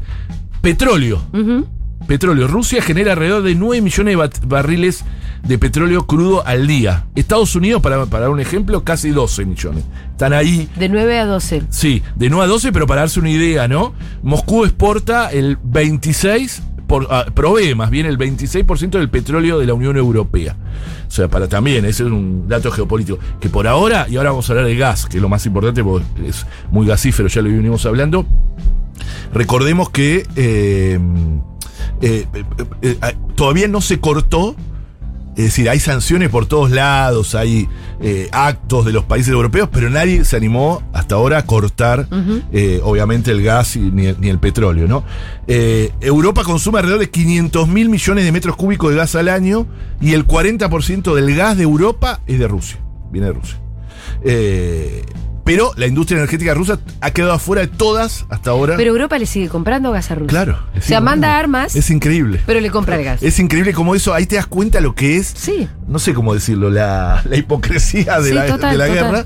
petróleo. 0.62 1.22
Petróleo. 2.08 2.48
Rusia 2.48 2.82
genera 2.82 3.14
alrededor 3.14 3.42
de 3.44 3.56
9 3.56 3.82
millones 3.82 4.16
de 4.16 4.46
barriles 4.48 5.04
de 5.44 5.58
petróleo 5.58 6.06
crudo 6.06 6.46
al 6.46 6.68
día. 6.68 7.06
Estados 7.16 7.56
Unidos, 7.56 7.82
para, 7.82 8.06
para 8.06 8.22
dar 8.24 8.30
un 8.30 8.40
ejemplo, 8.40 8.84
casi 8.84 9.10
12 9.10 9.46
millones. 9.46 9.84
Están 10.12 10.34
ahí 10.34 10.70
De 10.78 10.88
9 10.90 11.20
a 11.20 11.26
12. 11.26 11.64
Sí, 11.70 12.02
de 12.16 12.30
9 12.30 12.46
a 12.46 12.48
12, 12.48 12.72
pero 12.72 12.86
para 12.88 13.02
darse 13.02 13.20
una 13.20 13.30
idea, 13.32 13.68
¿no? 13.68 13.94
Moscú 14.24 14.66
exporta 14.66 15.32
el 15.32 15.58
26, 15.64 16.62
por, 16.88 17.08
ah, 17.10 17.26
provee 17.34 17.76
más 17.76 17.90
bien 17.90 18.06
el 18.06 18.18
26% 18.18 18.92
del 18.92 19.10
petróleo 19.10 19.60
de 19.60 19.66
la 19.66 19.74
Unión 19.74 19.98
Europea. 19.98 20.56
O 21.08 21.12
sea, 21.12 21.28
para 21.28 21.48
también, 21.48 21.86
ese 21.86 22.04
es 22.04 22.10
un 22.10 22.48
dato 22.48 22.72
geopolítico. 22.72 23.20
Que 23.40 23.50
por 23.50 23.68
ahora, 23.68 24.08
y 24.10 24.18
ahora 24.18 24.32
vamos 24.32 24.50
a 24.50 24.54
hablar 24.54 24.66
de 24.66 24.76
gas, 24.76 25.06
que 25.06 25.18
es 25.18 25.22
lo 25.22 25.30
más 25.30 25.46
importante 25.46 25.84
porque 25.84 26.06
es 26.28 26.46
muy 26.72 26.86
gasífero, 26.86 27.28
ya 27.28 27.42
lo 27.42 27.50
venimos 27.50 27.86
hablando. 27.86 28.26
Recordemos 29.34 29.90
que 29.90 30.26
eh, 30.36 31.00
eh, 32.02 32.28
eh, 32.82 32.98
todavía 33.36 33.68
no 33.68 33.82
se 33.82 34.00
cortó 34.00 34.56
es 35.38 35.44
decir, 35.46 35.70
hay 35.70 35.80
sanciones 35.80 36.30
por 36.30 36.46
todos 36.46 36.72
lados, 36.72 37.36
hay 37.36 37.68
eh, 38.02 38.30
actos 38.32 38.86
de 38.86 38.92
los 38.94 39.04
países 39.04 39.32
europeos, 39.34 39.70
pero 39.72 39.90
nadie 39.90 40.24
se 40.26 40.36
animó 40.38 40.82
hasta 40.94 41.16
ahora 41.16 41.40
a 41.40 41.46
cortar, 41.46 42.08
eh, 42.54 42.80
obviamente, 42.84 43.32
el 43.32 43.44
gas 43.44 43.76
y, 43.76 43.80
ni, 43.80 44.06
el- 44.08 44.20
ni 44.22 44.30
el 44.30 44.40
petróleo, 44.40 44.88
¿no? 44.88 45.04
Eh, 45.48 45.92
Europa 46.02 46.44
consume 46.44 46.80
alrededor 46.80 47.02
de 47.02 47.10
500 47.10 47.68
mil 47.68 47.90
millones 47.90 48.24
de 48.26 48.32
metros 48.32 48.56
cúbicos 48.56 48.92
de 48.92 48.98
gas 48.98 49.16
al 49.16 49.28
año 49.30 49.68
y 50.02 50.14
el 50.14 50.26
40% 50.26 51.14
del 51.16 51.36
gas 51.36 51.58
de 51.58 51.64
Europa 51.64 52.22
es 52.28 52.40
de 52.40 52.48
Rusia, 52.48 52.78
viene 53.12 53.28
de 53.28 53.34
Rusia. 53.34 53.58
Pero 55.46 55.72
la 55.78 55.86
industria 55.88 56.18
energética 56.18 56.54
rusa 56.54 56.80
ha 57.02 57.12
quedado 57.12 57.32
afuera 57.34 57.62
de 57.62 57.68
todas 57.68 58.26
hasta 58.30 58.50
ahora. 58.50 58.76
Pero 58.76 58.90
Europa 58.92 59.18
le 59.18 59.26
sigue 59.28 59.48
comprando 59.48 59.92
gas 59.92 60.12
a 60.12 60.16
Rusia. 60.16 60.28
claro. 60.28 60.60
O 60.78 60.82
sea, 60.82 61.00
manda 61.00 61.38
armas, 61.40 61.76
Es 61.76 61.90
increíble. 61.92 62.42
pero 62.46 62.60
le 62.60 62.70
compra 62.72 62.98
el 62.98 63.06
gas. 63.06 63.24
Es 63.24 63.40
increíble 63.40 63.72
como 63.74 63.96
eso, 63.96 64.14
ahí 64.14 64.26
te 64.26 64.36
das 64.36 64.48
cuenta 64.48 64.82
lo 64.82 64.96
que 64.96 65.18
es, 65.18 65.32
Sí. 65.38 65.70
no 65.88 66.00
sé 66.00 66.14
cómo 66.14 66.34
decirlo, 66.34 66.70
la, 66.70 67.22
la 67.30 67.38
hipocresía 67.38 68.20
de 68.20 68.30
Sí, 68.30 68.36
la, 68.36 68.46
total, 68.48 68.72
de 68.72 68.78
la 68.78 68.88
guerra. 68.88 69.26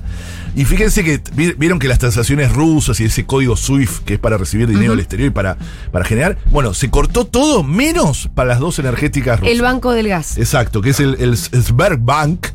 Y 0.55 0.65
fíjense 0.65 1.03
que 1.03 1.21
vi- 1.35 1.53
vieron 1.53 1.77
que 1.79 1.88
las 1.88 1.99
transacciones 1.99 2.51
rusas 2.51 2.99
y 2.99 3.05
ese 3.05 3.25
código 3.25 3.55
SWIFT, 3.55 4.03
que 4.03 4.15
es 4.15 4.19
para 4.19 4.35
recibir 4.38 4.67
dinero 4.67 4.93
al 4.93 4.99
exterior 4.99 5.27
y 5.27 5.31
para, 5.31 5.57
para 5.91 6.03
generar, 6.03 6.38
bueno, 6.51 6.73
se 6.73 6.89
cortó 6.89 7.25
todo 7.25 7.63
menos 7.63 8.29
para 8.33 8.49
las 8.49 8.59
dos 8.59 8.77
energéticas 8.79 9.39
rusas. 9.39 9.53
El 9.55 9.61
banco 9.61 9.91
del 9.93 10.09
gas. 10.09 10.38
Exacto, 10.38 10.81
que 10.81 10.89
es 10.89 10.99
el, 10.99 11.15
el 11.21 11.38
Sberbank 11.38 12.47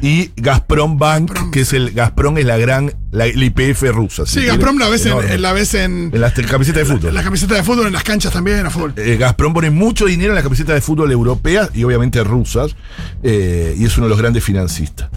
y 0.00 0.30
Gazprom 0.36 0.98
Bank, 0.98 1.50
que 1.50 1.60
es 1.62 1.72
el 1.72 1.90
Gazprom 1.92 2.38
es 2.38 2.44
la 2.44 2.56
gran, 2.58 2.92
la, 3.10 3.26
IPF 3.26 3.82
rusa. 3.92 4.24
si 4.26 4.32
Sí, 4.34 4.40
quieren. 4.40 4.56
Gazprom 4.58 4.78
la 4.78 4.88
ves, 4.88 5.06
en, 5.06 5.42
la 5.42 5.52
ves 5.52 5.74
en, 5.74 6.10
En 6.12 6.20
las 6.20 6.32
camisetas 6.32 6.86
de 6.86 6.94
fútbol. 6.94 7.08
en 7.10 7.14
las 7.14 7.24
camisetas 7.24 7.56
de 7.58 7.62
fútbol, 7.62 7.86
en 7.86 7.92
las 7.92 8.04
canchas 8.04 8.32
también, 8.32 8.64
a 8.66 8.70
fútbol. 8.70 8.94
Eh, 8.96 9.16
Gazprom 9.18 9.52
pone 9.54 9.70
mucho 9.70 10.06
dinero 10.06 10.30
en 10.32 10.36
la 10.36 10.42
camiseta 10.42 10.74
de 10.74 10.80
fútbol 10.80 11.10
europea 11.12 11.68
y 11.74 11.84
obviamente 11.84 12.22
rusas, 12.24 12.74
eh, 13.22 13.74
y 13.78 13.84
es 13.84 13.96
uno 13.96 14.06
de 14.06 14.10
los 14.10 14.18
grandes 14.18 14.42
financistas. 14.44 15.08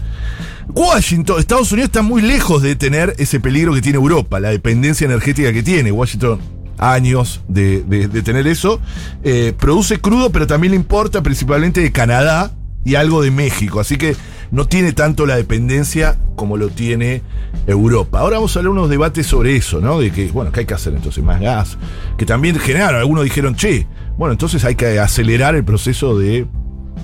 Washington, 0.68 1.38
Estados 1.38 1.70
Unidos 1.72 1.88
está 1.88 2.02
muy 2.02 2.22
lejos 2.22 2.62
de 2.62 2.74
tener 2.76 3.14
ese 3.18 3.40
peligro 3.40 3.72
que 3.72 3.82
tiene 3.82 3.96
Europa, 3.96 4.40
la 4.40 4.50
dependencia 4.50 5.04
energética 5.04 5.52
que 5.52 5.62
tiene. 5.62 5.92
Washington, 5.92 6.40
años 6.78 7.40
de, 7.48 7.82
de- 7.84 8.08
de 8.08 8.22
tener 8.22 8.46
eso. 8.46 8.80
Eh, 9.22 9.54
produce 9.58 9.98
crudo, 9.98 10.30
pero 10.30 10.46
también 10.46 10.72
le 10.72 10.76
importa 10.76 11.22
principalmente 11.22 11.80
de 11.80 11.92
Canadá 11.92 12.52
y 12.84 12.96
algo 12.96 13.22
de 13.22 13.30
México. 13.30 13.80
Así 13.80 13.96
que 13.96 14.16
no 14.50 14.66
tiene 14.66 14.92
tanto 14.92 15.26
la 15.26 15.36
dependencia 15.36 16.18
como 16.36 16.56
lo 16.56 16.68
tiene 16.68 17.22
Europa. 17.66 18.20
Ahora 18.20 18.36
vamos 18.36 18.54
a 18.56 18.58
hablar 18.60 18.72
unos 18.72 18.90
debates 18.90 19.26
sobre 19.26 19.56
eso, 19.56 19.80
¿no? 19.80 19.98
De 20.00 20.10
que, 20.10 20.30
bueno, 20.30 20.52
¿qué 20.52 20.60
hay 20.60 20.66
que 20.66 20.74
hacer 20.74 20.94
entonces? 20.94 21.22
Más 21.24 21.40
gas. 21.40 21.78
Que 22.16 22.26
también 22.26 22.56
generaron, 22.58 23.00
algunos 23.00 23.24
dijeron, 23.24 23.54
che, 23.56 23.86
bueno, 24.18 24.32
entonces 24.32 24.64
hay 24.64 24.74
que 24.74 24.98
acelerar 25.00 25.54
el 25.54 25.64
proceso 25.64 26.18
de, 26.18 26.46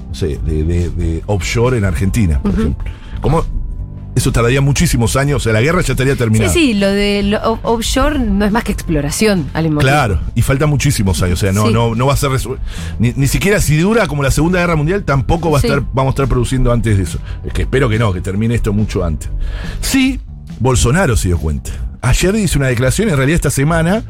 no 0.08 0.14
sé, 0.14 0.38
de, 0.44 0.64
de- 0.64 0.90
de 0.90 1.22
offshore 1.26 1.78
en 1.78 1.84
Argentina, 1.84 2.40
por 2.42 2.52
ejemplo. 2.52 2.84
¿Cómo? 3.20 3.44
Eso 4.14 4.31
tardaría 4.31 4.61
muchísimos 4.61 5.16
años, 5.16 5.38
o 5.38 5.40
sea, 5.40 5.54
la 5.54 5.62
guerra 5.62 5.81
ya 5.81 5.92
estaría 5.95 6.12
Sí, 6.12 6.19
terminada. 6.19 6.52
sí, 6.52 6.75
lo 6.75 6.87
de 6.88 7.23
lo 7.23 7.38
off- 7.52 7.61
offshore 7.62 8.19
no 8.19 8.45
es 8.45 8.52
más 8.52 8.62
que 8.62 8.71
exploración 8.73 9.49
al 9.54 9.64
mismo 9.64 9.81
tiempo. 9.81 9.97
Claro, 9.97 10.21
y 10.35 10.42
faltan 10.42 10.69
muchísimos 10.69 11.23
años, 11.23 11.38
o 11.38 11.40
sea, 11.40 11.52
no, 11.52 11.69
Sí. 11.69 11.73
no, 11.73 11.95
no 11.95 12.07
va 12.07 12.12
a 12.12 12.16
ser 12.16 12.31
ni, 12.99 13.12
ni 13.16 13.26
siquiera 13.26 13.59
si 13.61 13.76
dura 13.78 14.07
como 14.07 14.23
la 14.23 14.31
Segunda 14.31 14.61
Guerra 14.61 14.76
Mundial, 14.76 15.04
tampoco 15.04 15.50
va 15.50 15.59
a 15.59 15.61
Sí. 15.62 15.66
estar, 15.69 15.83
vamos 15.95 16.11
a 16.11 16.14
estar 16.14 16.28
produciendo 16.28 16.73
antes 16.73 16.99
de 16.99 17.04
eso. 17.04 17.19
Es 17.45 17.54
que 17.54 17.62
espero 17.62 17.88
que 17.88 17.99
no, 17.99 18.12
que 18.12 18.21
termine 18.21 18.54
esto 18.54 18.75
mucho 18.75 19.02
antes. 19.02 19.31
Sí, 19.81 20.21
Bolsonaro 20.61 21.16
se 21.16 21.28
dio 21.28 21.38
cuenta. 21.38 21.71
Ayer 22.02 22.33
dice 22.35 22.59
una 22.59 22.66
declaración, 22.66 23.09
en 23.09 23.16
realidad 23.16 23.37
esta 23.37 23.50
semana, 23.50 24.02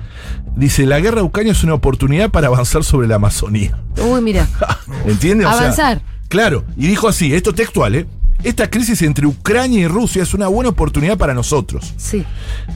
dice, 0.56 0.84
la 0.84 0.98
guerra 0.98 1.16
de 1.18 1.22
Ucrania 1.22 1.52
es 1.52 1.62
una 1.62 1.74
oportunidad 1.74 2.30
para 2.30 2.48
avanzar 2.48 2.82
sobre 2.82 3.06
la 3.06 3.16
Amazonía. 3.16 3.78
Uy, 4.02 4.20
mira. 4.20 4.48
¿Entiendes? 5.06 5.46
O 5.46 5.50
sea, 5.50 5.60
Avanzar. 5.60 6.02
claro, 6.28 6.64
y 6.76 6.88
dijo 6.88 7.06
así, 7.06 7.32
esto 7.34 7.52
textual, 7.52 7.94
¿eh? 7.94 8.06
Esta 8.42 8.68
crisis 8.70 9.02
entre 9.02 9.26
Ucrania 9.26 9.80
y 9.80 9.86
Rusia 9.86 10.22
es 10.22 10.34
una 10.34 10.48
buena 10.48 10.70
oportunidad 10.70 11.16
para 11.16 11.34
nosotros. 11.34 11.94
Sí. 11.96 12.24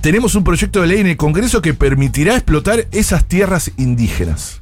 Tenemos 0.00 0.34
un 0.34 0.44
proyecto 0.44 0.80
de 0.80 0.86
ley 0.86 1.00
en 1.00 1.06
el 1.08 1.16
Congreso 1.16 1.60
que 1.62 1.74
permitirá 1.74 2.34
explotar 2.34 2.86
esas 2.92 3.24
tierras 3.24 3.72
indígenas. 3.76 4.60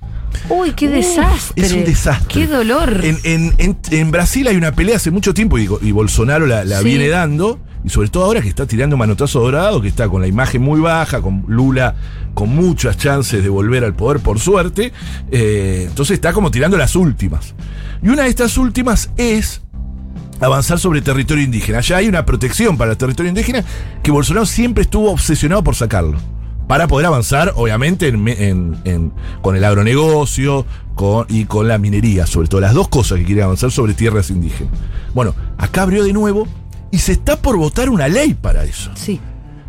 Uy, 0.48 0.72
qué 0.72 0.88
desastre. 0.88 1.64
Es 1.64 1.72
un 1.72 1.84
desastre. 1.84 2.28
Qué 2.28 2.46
dolor. 2.46 3.00
En, 3.04 3.18
en- 3.24 3.54
en- 3.58 3.76
en 3.90 4.10
Brasil 4.10 4.48
hay 4.48 4.56
una 4.56 4.72
pelea 4.72 4.96
hace 4.96 5.10
mucho 5.10 5.32
tiempo 5.34 5.58
y, 5.58 5.68
y 5.82 5.92
Bolsonaro 5.92 6.46
la, 6.46 6.64
la 6.64 6.78
Sí. 6.78 6.84
viene 6.86 7.08
dando. 7.08 7.60
Y 7.84 7.90
sobre 7.90 8.08
todo 8.08 8.24
ahora 8.24 8.40
que 8.40 8.48
está 8.48 8.66
tirando 8.66 8.96
manotazo 8.96 9.40
dorado, 9.40 9.82
que 9.82 9.88
está 9.88 10.08
con 10.08 10.22
la 10.22 10.26
imagen 10.26 10.62
muy 10.62 10.80
baja, 10.80 11.20
con 11.20 11.44
Lula 11.48 11.94
con 12.32 12.48
muchas 12.48 12.96
chances 12.96 13.42
de 13.42 13.48
volver 13.50 13.84
al 13.84 13.94
poder, 13.94 14.20
por 14.22 14.40
suerte. 14.40 14.92
Eh, 15.30 15.84
entonces 15.88 16.14
está 16.14 16.32
como 16.32 16.50
tirando 16.50 16.76
las 16.78 16.96
últimas. 16.96 17.54
Y 18.02 18.08
una 18.08 18.22
de 18.22 18.30
estas 18.30 18.56
últimas 18.58 19.10
es 19.18 19.60
avanzar 20.46 20.78
sobre 20.78 21.02
territorio 21.02 21.42
indígena. 21.44 21.80
Ya 21.80 21.96
hay 21.98 22.08
una 22.08 22.24
protección 22.26 22.76
para 22.76 22.92
el 22.92 22.96
territorio 22.96 23.28
indígena 23.30 23.64
que 24.02 24.10
Bolsonaro 24.10 24.46
siempre 24.46 24.82
estuvo 24.82 25.10
obsesionado 25.10 25.62
por 25.64 25.74
sacarlo. 25.74 26.18
Para 26.66 26.88
poder 26.88 27.06
avanzar, 27.06 27.52
obviamente, 27.56 28.08
en, 28.08 28.22
me- 28.22 28.48
en- 28.48 28.76
en- 28.84 29.12
con 29.42 29.54
el 29.54 29.64
agronegocio 29.64 30.64
con, 30.94 31.26
y 31.28 31.44
con 31.44 31.68
la 31.68 31.76
minería, 31.78 32.26
sobre 32.26 32.48
todo. 32.48 32.60
Las 32.62 32.72
dos 32.74 32.88
cosas 32.88 33.18
que 33.18 33.24
quiere 33.24 33.42
avanzar 33.42 33.70
sobre 33.70 33.92
tierras 33.94 34.30
indígenas. 34.30 34.72
Bueno, 35.12 35.34
acá 35.58 35.82
abrió 35.82 36.02
de 36.04 36.12
nuevo 36.14 36.48
y 36.90 36.98
se 36.98 37.12
está 37.12 37.36
por 37.36 37.56
votar 37.58 37.90
una 37.90 38.08
ley 38.08 38.32
para 38.34 38.64
eso. 38.64 38.90
Sí. 38.94 39.20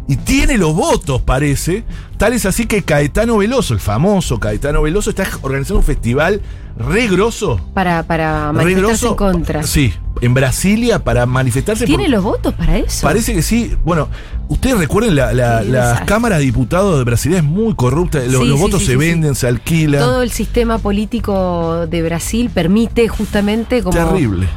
Y 0.08 0.17
tiene 0.17 0.58
los 0.58 0.74
votos, 0.75 1.22
parece. 1.22 1.84
Tal 2.17 2.32
es 2.34 2.46
así 2.46 2.65
que 2.67 2.84
Caetano 2.84 3.38
Veloso, 3.39 3.74
el 3.74 3.79
famoso 3.79 4.39
Caetano 4.39 4.84
Veloso, 4.84 5.10
está 5.10 5.27
organizando 5.41 5.79
un 5.79 5.84
festival 5.86 6.41
re 6.77 7.08
grosso. 7.08 7.60
Para, 7.74 8.03
para 8.03 8.51
manifestarse 8.53 9.08
en 9.08 9.15
contra. 9.15 9.63
Sí, 9.63 9.94
en 10.22 10.34
Brasilia 10.34 11.03
para 11.03 11.25
manifestarse. 11.25 11.86
¿Tiene 11.86 12.07
los 12.07 12.24
votos 12.24 12.53
para 12.53 12.77
eso? 12.77 13.05
Parece 13.05 13.34
que 13.34 13.41
sí. 13.41 13.75
Bueno, 13.84 14.07
ustedes 14.50 14.77
recuerden, 14.77 15.15
la, 15.15 15.34
la. 15.34 16.03
Cámara 16.05 16.38
de 16.38 16.43
Diputados 16.45 16.98
de 16.98 17.03
Brasilia 17.03 17.38
es 17.39 17.43
muy 17.43 17.74
corrupta. 17.75 18.22
Sí, 18.22 18.27
los 18.29 18.60
votos 18.60 18.81
sí, 18.81 18.88
se 18.88 18.95
venden, 18.98 19.36
se 19.36 19.48
alquilan. 19.48 20.01
Todo 20.01 20.22
el 20.22 20.31
sistema 20.31 20.77
político 20.79 21.88
de 21.88 22.01
Brasil 22.03 22.50
permite 22.53 23.07
justamente 23.07 23.81
como. 23.84 23.95
Terrible. 23.98 24.48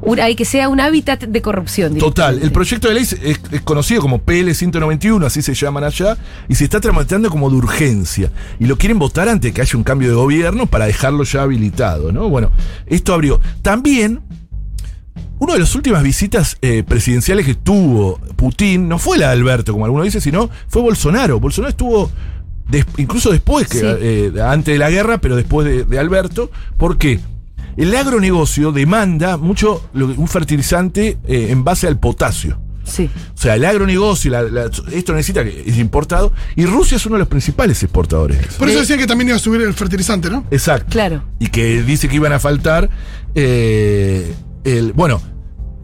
un- 0.00 0.20
hay 0.20 0.36
que 0.36 0.44
sea 0.44 0.68
un 0.68 0.78
hábitat 0.80 1.24
de 1.24 1.42
corrupción. 1.42 1.96
Total, 1.96 2.38
el 2.40 2.52
proyecto 2.52 2.86
de 2.86 2.94
ley 2.94 3.02
es, 3.02 3.14
es- 3.14 3.40
es 3.50 3.60
conocido 3.62 4.00
como 4.00 4.18
PL 4.20 4.54
191, 4.54 5.26
así 5.26 5.42
se 5.42 5.54
llaman 5.54 5.82
allá, 5.82 6.16
y 6.48 6.54
se 6.54 6.62
está 6.64 6.78
tramitando 6.80 7.28
como 7.30 7.50
de 7.50 7.56
urgencia. 7.56 8.30
Y 8.60 8.66
lo 8.66 8.78
quieren 8.78 8.98
votar 9.00 9.28
antes 9.28 9.50
de 9.50 9.52
que 9.54 9.60
haya 9.60 9.76
un 9.76 9.82
cambio 9.82 10.08
de 10.08 10.14
gobierno 10.14 10.66
para 10.66 10.86
dejarlo 10.86 11.24
ya 11.24 11.42
habilitado, 11.42 12.12
¿no? 12.12 12.28
Bueno, 12.28 12.52
esto 12.86 13.12
abrió. 13.12 13.40
También, 13.60 14.20
una 15.38 15.54
de 15.54 15.60
las 15.60 15.74
últimas 15.74 16.02
visitas 16.02 16.56
eh, 16.62 16.82
presidenciales 16.86 17.46
que 17.46 17.54
tuvo 17.54 18.18
Putin 18.36 18.88
no 18.88 18.98
fue 18.98 19.18
la 19.18 19.26
de 19.28 19.32
Alberto, 19.34 19.72
como 19.72 19.84
algunos 19.84 20.04
dicen, 20.04 20.20
sino 20.20 20.50
fue 20.68 20.82
Bolsonaro. 20.82 21.38
Bolsonaro 21.40 21.70
estuvo 21.70 22.10
des- 22.68 22.86
incluso 22.96 23.30
después, 23.30 23.66
que, 23.68 23.78
Sí. 23.78 23.86
eh, 23.86 24.32
antes 24.42 24.74
de 24.74 24.78
la 24.78 24.90
guerra, 24.90 25.18
pero 25.18 25.36
después 25.36 25.66
de, 25.66 25.84
de 25.84 25.98
Alberto. 25.98 26.50
¿Por 26.76 26.98
qué? 26.98 27.20
El 27.76 27.94
agronegocio 27.94 28.72
demanda 28.72 29.36
mucho 29.36 29.88
lo 29.92 30.08
que- 30.08 30.20
un 30.20 30.26
fertilizante 30.28 31.18
eh, 31.28 31.46
en 31.50 31.62
base 31.64 31.86
al 31.86 31.98
potasio. 31.98 32.60
Sí. 32.84 33.08
O 33.34 33.38
sea, 33.40 33.54
el 33.54 33.64
agronegocio, 33.66 34.30
la- 34.30 34.42
la- 34.42 34.70
esto 34.92 35.12
necesita 35.12 35.44
que 35.44 35.62
es 35.66 35.76
importado. 35.78 36.32
Y 36.56 36.64
Rusia 36.64 36.96
es 36.96 37.04
uno 37.06 37.16
de 37.16 37.20
los 37.20 37.28
principales 37.28 37.82
exportadores. 37.82 38.38
de 38.38 38.46
eso. 38.46 38.58
Por 38.58 38.68
eso 38.68 38.76
De- 38.78 38.80
decían 38.82 38.98
que 38.98 39.06
también 39.06 39.28
iba 39.28 39.36
a 39.36 39.40
subir 39.40 39.60
el 39.60 39.74
fertilizante, 39.74 40.30
¿no? 40.30 40.44
Exacto. 40.50 40.86
Claro. 40.90 41.22
Y 41.38 41.48
que 41.48 41.82
dice 41.82 42.08
que 42.08 42.16
iban 42.16 42.32
a 42.32 42.38
faltar. 42.40 42.88
eh, 43.34 44.34
el, 44.64 44.92
bueno, 44.92 45.20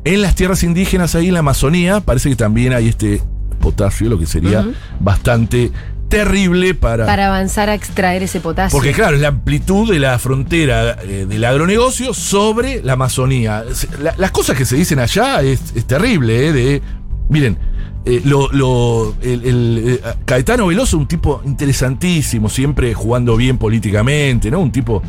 en 0.05 0.21
las 0.23 0.35
tierras 0.35 0.63
indígenas 0.63 1.15
ahí 1.15 1.29
en 1.29 1.35
la 1.35 1.41
Amazonía, 1.41 2.01
parece 2.01 2.29
que 2.31 2.37
también 2.37 2.73
hay 2.73 2.89
este 2.89 3.23
potasio, 3.61 4.09
lo 4.09 4.19
que 4.19 4.27
sería 4.27 4.67
bastante 5.01 5.71
terrible 6.09 6.75
para. 6.75 7.07
Para 7.07 7.27
avanzar 7.29 7.71
a 7.71 7.75
extraer 7.75 8.23
ese 8.23 8.41
potasio. 8.41 8.77
Porque 8.77 8.93
claro, 8.93 9.17
es 9.17 9.23
la 9.23 9.29
amplitud 9.29 9.91
de 9.91 9.99
la 9.99 10.19
frontera 10.19 10.99
eh, 11.03 11.27
del 11.29 11.45
agronegocio 11.45 12.13
sobre 12.15 12.83
la 12.83 12.93
Amazonía. 12.93 13.65
La- 14.03 14.15
las 14.19 14.31
cosas 14.31 14.57
que 14.57 14.65
se 14.67 14.77
dicen 14.77 14.99
allá 14.99 15.41
es, 15.43 15.61
es 15.75 15.85
terrible, 15.87 16.49
¿eh? 16.49 16.53
De, 16.53 16.83
miren, 17.31 17.57
eh, 18.05 18.21
lo, 18.27 18.53
lo- 18.53 19.15
el, 19.23 19.45
el, 19.47 19.83
eh, 19.87 20.01
Caetano 20.27 20.67
Veloso, 20.67 20.99
un 20.99 21.09
tipo 21.09 21.41
interesantísimo, 21.47 22.49
siempre 22.51 22.93
jugando 22.95 23.37
bien 23.37 23.57
políticamente, 23.57 24.51
¿no? 24.51 24.61
Un 24.61 24.71
tipo, 24.71 25.03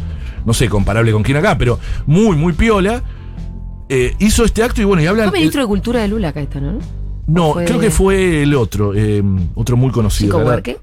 no 0.45 0.53
sé, 0.53 0.69
comparable 0.69 1.11
con 1.11 1.21
quién 1.23 1.37
acá, 1.37 1.57
pero 1.57 1.77
muy, 2.05 2.35
muy 2.37 2.53
piola. 2.53 3.03
Eh, 3.89 4.15
hizo 4.19 4.43
este 4.45 4.63
acto 4.63 4.81
y 4.81 4.85
bueno, 4.85 5.01
y 5.03 5.07
hablan... 5.07 5.29
Fue 5.29 5.37
ministro 5.39 5.61
de 5.61 5.67
Cultura 5.67 6.01
de 6.01 6.07
Lula, 6.07 6.33
Caetano, 6.33 6.73
¿no? 6.73 6.79
no, 7.27 7.53
fue- 7.53 7.65
creo 7.65 7.79
que 7.79 7.91
fue 7.91 8.43
el 8.43 8.53
otro, 8.55 8.93
eh, 8.95 9.23
otro 9.55 9.77
muy 9.77 9.91
conocido. 9.91 10.37
¿Chico? 10.61 10.79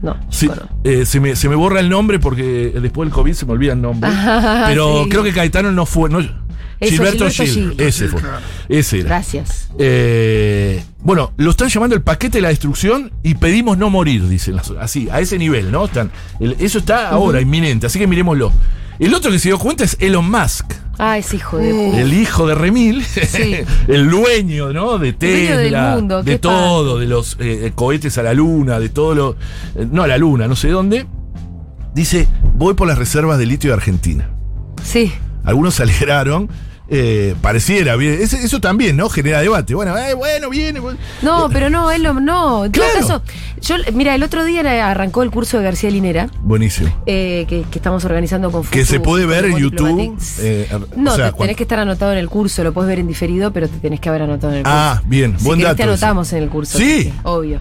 No, 0.00 0.16
Sí, 0.30 0.48
eh, 0.84 1.04
se, 1.04 1.20
me, 1.20 1.36
se 1.36 1.48
me 1.50 1.56
borra 1.56 1.80
el 1.80 1.90
nombre 1.90 2.18
porque 2.18 2.72
después 2.80 3.06
del 3.08 3.14
COVID 3.14 3.32
se 3.34 3.44
me 3.46 3.52
olvida 3.52 3.72
el 3.74 3.82
nombre. 3.82 4.10
Ah, 4.14 4.64
pero 4.68 5.04
sí. 5.04 5.10
creo 5.10 5.22
que 5.22 5.32
Caetano 5.32 5.72
no 5.72 5.84
fue. 5.84 6.08
No, 6.08 6.20
Gilberto 6.20 7.28
Gilberto 7.28 7.30
Gil. 7.30 7.46
Gil. 7.72 7.74
Ese 7.78 8.08
fue. 8.08 8.20
Ese 8.70 9.00
era. 9.00 9.08
Gracias. 9.10 9.68
Eh, 9.78 10.82
bueno, 11.02 11.32
lo 11.36 11.50
están 11.50 11.68
llamando 11.68 11.94
el 11.94 12.00
paquete 12.02 12.38
de 12.38 12.42
la 12.42 12.48
destrucción 12.48 13.12
y 13.22 13.34
pedimos 13.34 13.76
no 13.76 13.90
morir, 13.90 14.26
dicen 14.26 14.56
las 14.56 14.70
Así, 14.70 15.08
a 15.10 15.20
ese 15.20 15.36
nivel, 15.38 15.70
¿no? 15.70 15.84
Están, 15.84 16.10
el- 16.40 16.56
eso 16.58 16.78
está 16.78 17.10
ahora, 17.10 17.40
inminente, 17.42 17.86
así 17.86 17.98
que 17.98 18.06
miremoslo. 18.06 18.50
El 19.00 19.14
otro 19.14 19.30
que 19.32 19.38
se 19.40 19.48
dio 19.48 19.58
cuenta 19.58 19.82
es 19.84 19.96
Elon 19.98 20.30
Musk, 20.30 20.66
Ah, 21.02 21.16
es 21.16 21.32
hijo 21.32 21.56
de. 21.56 21.72
Uh. 21.72 21.94
el 21.96 22.12
hijo 22.12 22.46
de 22.46 22.54
Remil, 22.54 23.02
Sí. 23.02 23.56
el 23.88 24.10
dueño, 24.10 24.70
¿no? 24.74 24.98
De 24.98 25.12
dueño 25.12 25.56
del 25.56 25.70
Tesla, 25.70 25.94
mundo, 25.96 26.22
de 26.22 26.32
qué 26.32 26.38
todo, 26.38 26.98
de 26.98 27.06
los 27.06 27.36
eh, 27.40 27.72
cohetes 27.74 28.18
a 28.18 28.22
la 28.22 28.34
luna, 28.34 28.78
de 28.78 28.90
todo 28.90 29.14
lo. 29.14 29.36
eh, 29.76 29.88
no 29.90 30.02
a 30.02 30.06
la 30.06 30.18
luna, 30.18 30.46
no 30.46 30.54
sé 30.56 30.68
dónde. 30.68 31.06
Dice, 31.94 32.28
voy 32.54 32.74
por 32.74 32.86
las 32.86 32.98
reservas 32.98 33.38
de 33.38 33.46
litio 33.46 33.70
de 33.70 33.74
Argentina. 33.74 34.28
Sí. 34.84 35.10
Algunos 35.42 35.74
se 35.76 35.84
alegraron. 35.84 36.50
Eh, 36.90 37.34
pareciera 37.40 37.94
bien. 37.96 38.18
Eso 38.20 38.60
también, 38.60 38.96
¿no? 38.96 39.08
Genera 39.08 39.40
debate. 39.40 39.74
Bueno, 39.74 39.96
eh, 39.96 40.14
bueno, 40.14 40.50
viene. 40.50 40.80
bueno. 40.80 40.98
No, 41.22 41.48
pero 41.52 41.70
no, 41.70 41.90
él 41.92 42.02
no. 42.02 42.64
En 42.64 42.72
todo 42.72 42.84
Claro. 42.84 43.00
caso, 43.00 43.22
yo, 43.62 43.76
mira, 43.92 44.14
el 44.14 44.22
otro 44.22 44.44
día 44.44 44.90
arrancó 44.90 45.22
el 45.22 45.30
curso 45.30 45.58
de 45.58 45.64
García 45.64 45.90
Linera, 45.90 46.28
Buenísimo. 46.42 46.90
eh, 47.06 47.46
que, 47.48 47.62
que 47.70 47.78
estamos 47.78 48.04
organizando 48.04 48.50
con 48.50 48.62
Que 48.64 48.80
Futu, 48.80 48.92
se 48.92 49.00
puede 49.00 49.26
ver 49.26 49.44
en 49.44 49.56
YouTube. 49.58 50.16
Eh, 50.40 50.68
No, 50.96 51.12
o 51.12 51.14
sea, 51.16 51.26
te- 51.26 51.30
cuando- 51.32 51.36
tenés 51.44 51.56
que 51.56 51.62
estar 51.62 51.78
anotado 51.78 52.12
en 52.12 52.18
el 52.18 52.28
curso, 52.28 52.64
lo 52.64 52.72
puedes 52.72 52.88
ver 52.88 52.98
en 52.98 53.06
diferido, 53.06 53.52
pero 53.52 53.68
te 53.68 53.78
tenés 53.78 54.00
que 54.00 54.08
haber 54.08 54.22
anotado 54.22 54.52
en 54.52 54.58
el 54.58 54.64
curso. 54.64 54.76
Ah, 54.76 55.02
bien, 55.06 55.38
Si 55.38 55.44
buen 55.44 55.58
te 55.60 55.64
dato 55.66 55.74
ese. 55.82 55.82
anotamos 55.84 56.32
en 56.32 56.42
el 56.42 56.48
curso. 56.48 56.76
Sí. 56.78 57.04
Quique, 57.04 57.12
obvio. 57.22 57.60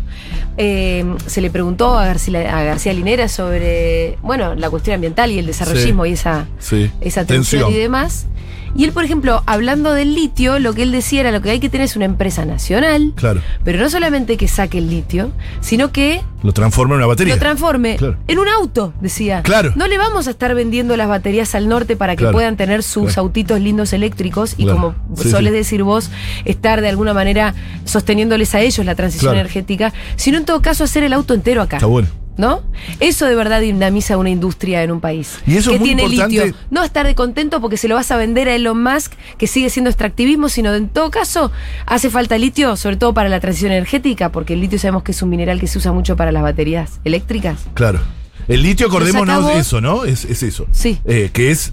Eh, 0.57 1.05
se 1.27 1.41
le 1.41 1.50
preguntó 1.51 1.98
a 1.98 2.05
García, 2.05 2.57
a 2.57 2.63
García 2.63 2.93
Linera 2.93 3.27
sobre, 3.27 4.17
bueno, 4.21 4.55
la 4.55 4.69
cuestión 4.69 4.95
ambiental 4.95 5.31
y 5.31 5.39
el 5.39 5.45
desarrollismo 5.45 6.03
Sí. 6.05 6.09
y 6.09 6.13
esa, 6.13 6.48
Sí. 6.59 6.91
esa 7.01 7.25
tensión, 7.25 7.62
Tensión. 7.63 7.71
y 7.71 7.77
demás. 7.77 8.25
Y 8.75 8.83
él, 8.83 8.91
por 8.91 9.03
ejemplo, 9.03 9.43
hablando 9.45 9.93
del 9.93 10.13
litio, 10.15 10.59
lo 10.59 10.73
que 10.73 10.83
él 10.83 10.91
decía 10.91 11.21
era 11.21 11.31
lo 11.31 11.41
que 11.41 11.49
hay 11.51 11.59
que 11.59 11.69
tener 11.69 11.85
es 11.85 11.95
una 11.95 12.05
empresa 12.05 12.45
nacional, 12.45 13.13
Claro. 13.15 13.41
pero 13.63 13.79
no 13.79 13.89
solamente 13.89 14.38
que 14.38 14.47
saque 14.47 14.77
el 14.77 14.89
litio, 14.89 15.31
sino 15.59 15.91
que 15.91 16.21
Lo 16.43 16.51
transforma 16.53 16.93
en 16.95 16.99
una 16.99 17.07
batería. 17.07 17.33
lo 17.35 17.39
transforme 17.39 17.95
Claro. 17.97 18.17
en 18.27 18.39
un 18.39 18.47
auto, 18.47 18.93
decía. 19.01 19.41
Claro. 19.43 19.73
No 19.75 19.88
le 19.88 19.97
vamos 19.97 20.27
a 20.27 20.31
estar 20.31 20.53
vendiendo 20.55 20.95
las 20.97 21.07
baterías 21.07 21.55
al 21.55 21.67
norte 21.67 21.95
para 21.95 22.15
que 22.15 22.19
Claro. 22.23 22.33
puedan 22.33 22.57
tener 22.57 22.83
sus 22.83 23.17
autitos 23.17 23.59
lindos 23.59 23.91
eléctricos 23.93 24.53
y 24.57 24.65
como 24.65 24.95
Sí, 25.15 25.29
solés 25.31 25.51
sí. 25.51 25.57
decir 25.57 25.83
vos, 25.83 26.09
estar 26.45 26.81
de 26.81 26.89
alguna 26.89 27.13
manera 27.13 27.53
sosteniéndoles 27.85 28.53
a 28.55 28.61
ellos 28.61 28.85
la 28.85 28.95
transición 28.95 29.33
energética, 29.33 29.93
sino 30.15 30.38
en 30.38 30.45
todo 30.45 30.61
caso 30.61 30.83
hacer 30.83 31.03
el 31.03 31.13
auto 31.13 31.33
entero 31.33 31.61
acá. 31.61 31.77
Está 31.77 31.88
bueno. 31.88 32.07
¿No? 32.39 32.62
Eso 33.01 33.25
de 33.25 33.36
verdad 33.36 33.60
dinamiza 33.60 34.15
una 34.15 34.29
industria 34.29 34.81
en 34.81 34.91
un 34.91 35.01
país. 35.01 35.39
Y 35.46 35.58
eso 35.58 35.72
que 35.72 35.75
es 35.75 35.79
muy 35.81 35.89
tiene 35.89 36.03
importante- 36.03 36.46
litio. 36.46 36.55
No 36.72 36.86
estar 36.86 37.05
de 37.05 37.13
contento 37.13 37.60
porque 37.60 37.75
se 37.75 37.89
lo 37.89 37.96
vas 37.96 38.10
a 38.12 38.15
vender 38.15 38.48
a 38.48 38.55
Elon 38.55 38.81
Musk, 38.81 39.12
que 39.38 39.46
sigue 39.46 39.69
siendo 39.69 39.89
extractivismo, 39.89 40.48
sino 40.48 40.74
en 40.74 40.88
todo 40.88 41.12
caso 41.12 41.51
hace 41.86 42.10
falta 42.10 42.38
litio, 42.38 42.77
sobre 42.77 42.96
todo 42.96 43.13
para 43.13 43.27
la 43.27 43.41
transición 43.41 43.74
energética, 43.74 44.31
porque 44.31 44.53
el 44.53 44.62
litio 44.62 44.79
sabemos 44.79 45.03
que 45.03 45.12
es 45.12 45.22
un 45.22 45.29
mineral 45.29 45.60
que 45.60 45.67
se 45.67 45.79
usa 45.79 45.91
mucho 45.91 46.15
para 46.15 46.31
las 46.31 46.41
baterías 46.41 47.01
eléctricas. 47.03 47.60
Claro. 47.74 48.00
El 48.50 48.62
litio, 48.63 48.88
acordémonos 48.88 49.50
eso, 49.56 49.79
¿no? 49.79 50.03
Es, 50.03 50.25
es 50.25 50.44
eso. 50.44 50.65
Sí. 50.72 51.00
Eh, 51.06 51.29
que 51.32 51.51
es 51.51 51.72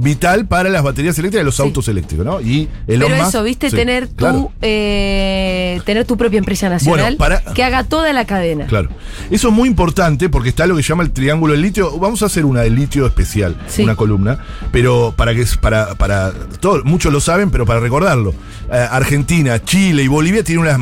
vital 0.00 0.46
para 0.46 0.68
las 0.68 0.84
baterías 0.84 1.18
eléctricas 1.18 1.40
de 1.40 1.44
los 1.44 1.56
Sí. 1.56 1.62
autos 1.62 1.88
eléctricos, 1.88 2.24
¿no? 2.24 2.40
Y 2.40 2.68
Elon 2.86 3.10
Pero 3.10 3.26
eso, 3.26 3.42
¿viste? 3.42 3.68
sí, 3.70 3.74
tener, 3.74 4.06
tu, 4.06 4.14
claro. 4.14 4.52
eh, 4.62 5.80
tener 5.84 6.04
tu 6.04 6.16
propia 6.16 6.38
empresa 6.38 6.68
nacional 6.68 7.16
para- 7.16 7.40
que 7.54 7.64
haga 7.64 7.82
toda 7.82 8.12
la 8.12 8.24
cadena. 8.24 8.66
Claro. 8.66 8.90
Eso 9.30 9.48
es 9.48 9.54
muy 9.54 9.68
importante 9.68 10.28
porque 10.28 10.50
está 10.50 10.66
lo 10.68 10.76
que 10.76 10.84
se 10.84 10.90
llama 10.90 11.02
el 11.02 11.10
triángulo 11.10 11.52
del 11.54 11.62
litio. 11.62 11.98
Vamos 11.98 12.22
a 12.22 12.26
hacer 12.26 12.44
una 12.44 12.60
del 12.60 12.76
litio 12.76 13.06
especial, 13.06 13.56
Sí. 13.66 13.82
una 13.82 13.96
columna, 13.96 14.38
pero 14.70 15.14
para 15.16 15.34
que 15.34 15.44
para 15.60 15.94
para 15.96 16.32
todo, 16.60 16.84
muchos 16.84 17.12
lo 17.12 17.20
saben, 17.20 17.50
pero 17.50 17.66
para 17.66 17.80
recordarlo. 17.80 18.34
Eh, 18.72 18.86
Argentina, 18.90 19.60
Chile 19.64 20.04
y 20.04 20.08
Bolivia 20.08 20.44
tienen 20.44 20.64
unas 20.64 20.78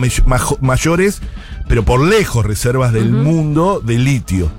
mayores, 0.61 1.23
pero 1.69 1.85
por 1.85 2.00
lejos 2.03 2.45
reservas 2.45 2.93
del 2.93 3.11
mundo 3.12 3.81
de 3.83 3.97
litio. 3.99 4.50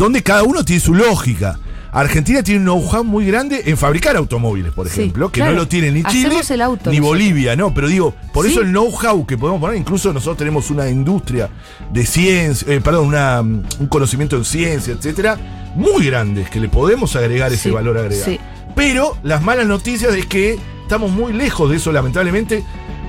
Donde 0.00 0.22
cada 0.22 0.44
uno 0.44 0.64
tiene 0.64 0.80
su 0.80 0.94
lógica. 0.94 1.58
Argentina 1.92 2.42
tiene 2.42 2.60
un 2.60 2.64
know-how 2.64 3.04
muy 3.04 3.26
grande 3.26 3.64
en 3.66 3.76
fabricar 3.76 4.16
automóviles, 4.16 4.72
por 4.72 4.88
Sí, 4.88 5.00
ejemplo, 5.00 5.30
que 5.30 5.40
claro. 5.40 5.52
no 5.52 5.58
lo 5.58 5.68
tiene 5.68 5.90
ni 5.92 6.02
Chile 6.04 6.28
Hacemos 6.28 6.50
el 6.52 6.62
auto 6.62 6.90
ni. 6.90 7.00
Bolivia, 7.00 7.54
¿no? 7.54 7.74
Pero 7.74 7.86
digo, 7.86 8.14
por 8.32 8.46
Sí. 8.46 8.52
eso 8.52 8.62
el 8.62 8.68
know-how 8.70 9.26
que 9.26 9.36
podemos 9.36 9.60
poner, 9.60 9.76
incluso 9.76 10.10
nosotros 10.14 10.38
tenemos 10.38 10.70
una 10.70 10.88
industria 10.88 11.50
de 11.92 12.06
ciencia, 12.06 12.72
eh, 12.72 12.80
perdón, 12.80 13.08
una, 13.08 13.40
un 13.42 13.86
conocimiento 13.90 14.36
en 14.36 14.46
ciencia, 14.46 14.94
etcétera, 14.94 15.36
muy 15.74 16.06
grande, 16.06 16.46
que 16.50 16.60
le 16.60 16.70
podemos 16.70 17.14
agregar 17.14 17.52
ese 17.52 17.70
valor 17.70 17.98
agregado. 17.98 18.38
Pero 18.74 19.18
las 19.22 19.42
malas 19.42 19.66
noticias 19.66 20.14
es 20.14 20.24
que 20.24 20.58
estamos 20.80 21.10
muy 21.10 21.34
lejos 21.34 21.68
de 21.68 21.76
eso, 21.76 21.92
lamentablemente, 21.92 22.64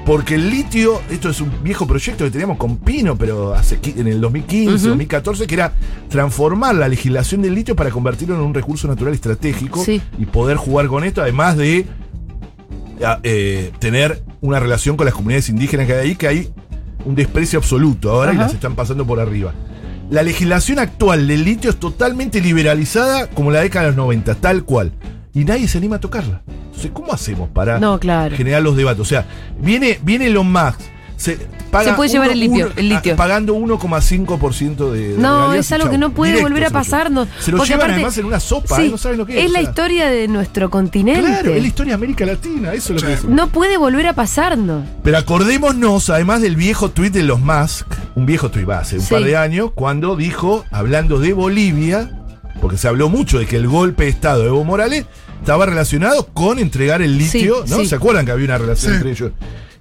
porque 0.06 0.36
el 0.36 0.50
litio, 0.50 1.02
esto 1.10 1.30
es 1.30 1.40
un 1.42 1.52
viejo 1.64 1.86
proyecto 1.86 2.24
que 2.26 2.32
teníamos 2.32 2.58
con 2.58 2.78
Pino, 2.78 3.16
pero 3.18 3.54
hace, 3.54 3.80
en 3.96 4.08
el 4.08 4.20
2015, 4.20 4.74
Ujú. 4.76 4.88
2014, 4.90 5.48
que 5.48 5.54
era 5.56 5.74
transformar 6.10 6.76
la 6.76 6.88
legislación 6.88 7.42
del 7.42 7.54
litio 7.56 7.76
para 7.76 7.92
convertirlo 7.92 8.36
en 8.36 8.42
un 8.42 8.54
recurso 8.54 8.88
natural 8.88 9.14
estratégico 9.14 9.84
Sí. 9.84 10.02
y 10.18 10.26
poder 10.26 10.58
jugar 10.58 10.88
con 10.88 11.04
esto, 11.04 11.22
además 11.22 11.56
de 11.58 11.86
eh, 13.24 13.72
tener 13.80 14.22
una 14.42 14.60
relación 14.60 14.96
con 14.98 15.06
las 15.06 15.14
comunidades 15.16 15.50
indígenas 15.50 15.88
que 15.88 15.94
hay 15.94 16.00
ahí, 16.10 16.16
que 16.16 16.28
hay 16.28 16.50
un 17.06 17.16
desprecio 17.16 17.58
absoluto 17.60 18.12
ahora 18.12 18.34
y 18.34 18.38
las 18.38 18.54
están 18.54 18.76
pasando 18.76 19.06
por 19.06 19.20
arriba. 19.20 19.54
La 20.12 20.24
legislación 20.24 20.78
actual 20.80 21.26
del 21.28 21.44
litio 21.46 21.70
es 21.70 21.78
totalmente 21.78 22.42
liberalizada 22.42 23.28
como 23.28 23.50
la 23.50 23.62
década 23.62 23.86
de 23.86 23.92
los 23.92 23.98
90, 23.98 24.36
tal 24.36 24.64
cual. 24.66 24.92
Y 25.34 25.46
nadie 25.46 25.68
se 25.68 25.78
anima 25.78 25.96
a 25.96 26.00
tocarla. 26.00 26.42
Entonces, 26.66 26.92
¿cómo 26.94 27.14
hacemos 27.14 27.50
para 27.50 27.80
No, 27.80 28.00
claro. 28.00 28.36
generar 28.36 28.62
los 28.62 28.76
debates? 28.76 29.00
O 29.02 29.06
sea, 29.06 29.26
viene, 29.60 30.00
viene 30.04 30.28
Elon 30.28 30.52
Musk. 30.52 30.80
Se, 31.16 31.38
paga 31.70 31.92
Se 31.92 31.94
puede 31.94 32.10
llevar 32.10 32.30
uno- 32.30 32.34
el 32.34 32.40
litio, 32.40 32.66
uno- 32.66 32.74
el 32.78 32.90
litio. 32.90 33.14
a- 33.14 33.16
pagando 33.16 33.54
1,5% 33.54 34.92
de, 34.92 35.10
de 35.10 35.18
No, 35.20 35.54
es 35.54 35.72
algo 35.72 35.84
chau. 35.86 35.92
que 35.92 35.98
no 36.00 36.12
puede 36.12 36.32
Directo 36.32 36.50
volver 36.50 36.64
a 36.64 36.68
se 36.68 36.74
lo 36.74 36.80
llevan. 36.80 36.84
pasarnos. 36.84 37.28
Se 37.40 37.52
lo 37.52 37.58
llevan 37.64 37.80
aparte- 37.82 37.94
además 37.94 38.18
en 38.18 38.26
una 38.26 38.40
sopa, 38.40 38.76
Sí, 38.78 38.82
¿eh? 38.84 38.90
no 38.90 38.98
saben 38.98 39.18
lo 39.20 39.26
que 39.28 39.34
es. 39.38 39.44
Es 39.46 39.50
o 39.50 39.54
la 39.54 39.60
sea. 39.60 39.70
historia 39.70 40.10
de 40.10 40.28
nuestro 40.28 40.70
continente. 40.72 41.22
Claro, 41.22 41.54
es 41.54 41.62
la 41.62 41.68
historia 41.68 41.92
de 41.92 41.96
América 41.96 42.26
Latina, 42.26 42.74
eso 42.74 42.96
es 42.96 43.02
lo 43.04 43.08
que 43.08 43.14
es. 43.14 43.24
No 43.26 43.48
puede 43.50 43.78
volver 43.78 44.08
a 44.08 44.14
pasarnos. 44.14 44.84
Pero 45.04 45.18
acordémonos, 45.20 46.10
además 46.10 46.42
del 46.42 46.56
viejo 46.56 46.90
tuit 46.90 47.14
de 47.14 47.22
los 47.24 47.40
Musk, 47.40 47.86
un 48.16 48.26
viejo 48.26 48.50
tuit 48.50 48.68
va, 48.68 48.80
hace 48.80 48.96
un 48.98 49.04
Sí. 49.04 49.14
par 49.14 49.24
de 49.24 49.38
años, 49.38 49.72
cuando 49.76 50.16
dijo, 50.16 50.66
hablando 50.72 51.20
de 51.20 51.34
Bolivia, 51.34 52.10
porque 52.62 52.78
se 52.78 52.88
habló 52.88 53.10
mucho 53.10 53.40
de 53.40 53.46
que 53.48 53.58
el 53.58 53.68
golpe 53.68 54.04
de 54.06 54.10
Estado 54.12 54.42
de 54.44 54.48
Evo 54.48 54.64
Morales 54.64 55.06
estaba 55.40 55.66
relacionado 55.66 56.28
con 56.28 56.60
entregar 56.60 57.02
el 57.02 57.18
litio, 57.18 57.64
Sí, 57.66 57.72
¿no? 57.72 57.78
sí. 57.80 57.88
¿Se 57.88 57.96
acuerdan 57.96 58.26
que 58.26 58.32
había 58.32 58.46
una 58.46 58.58
relación 58.60 58.92
Sí. 58.92 58.98
entre 58.98 59.12
ellos? 59.12 59.32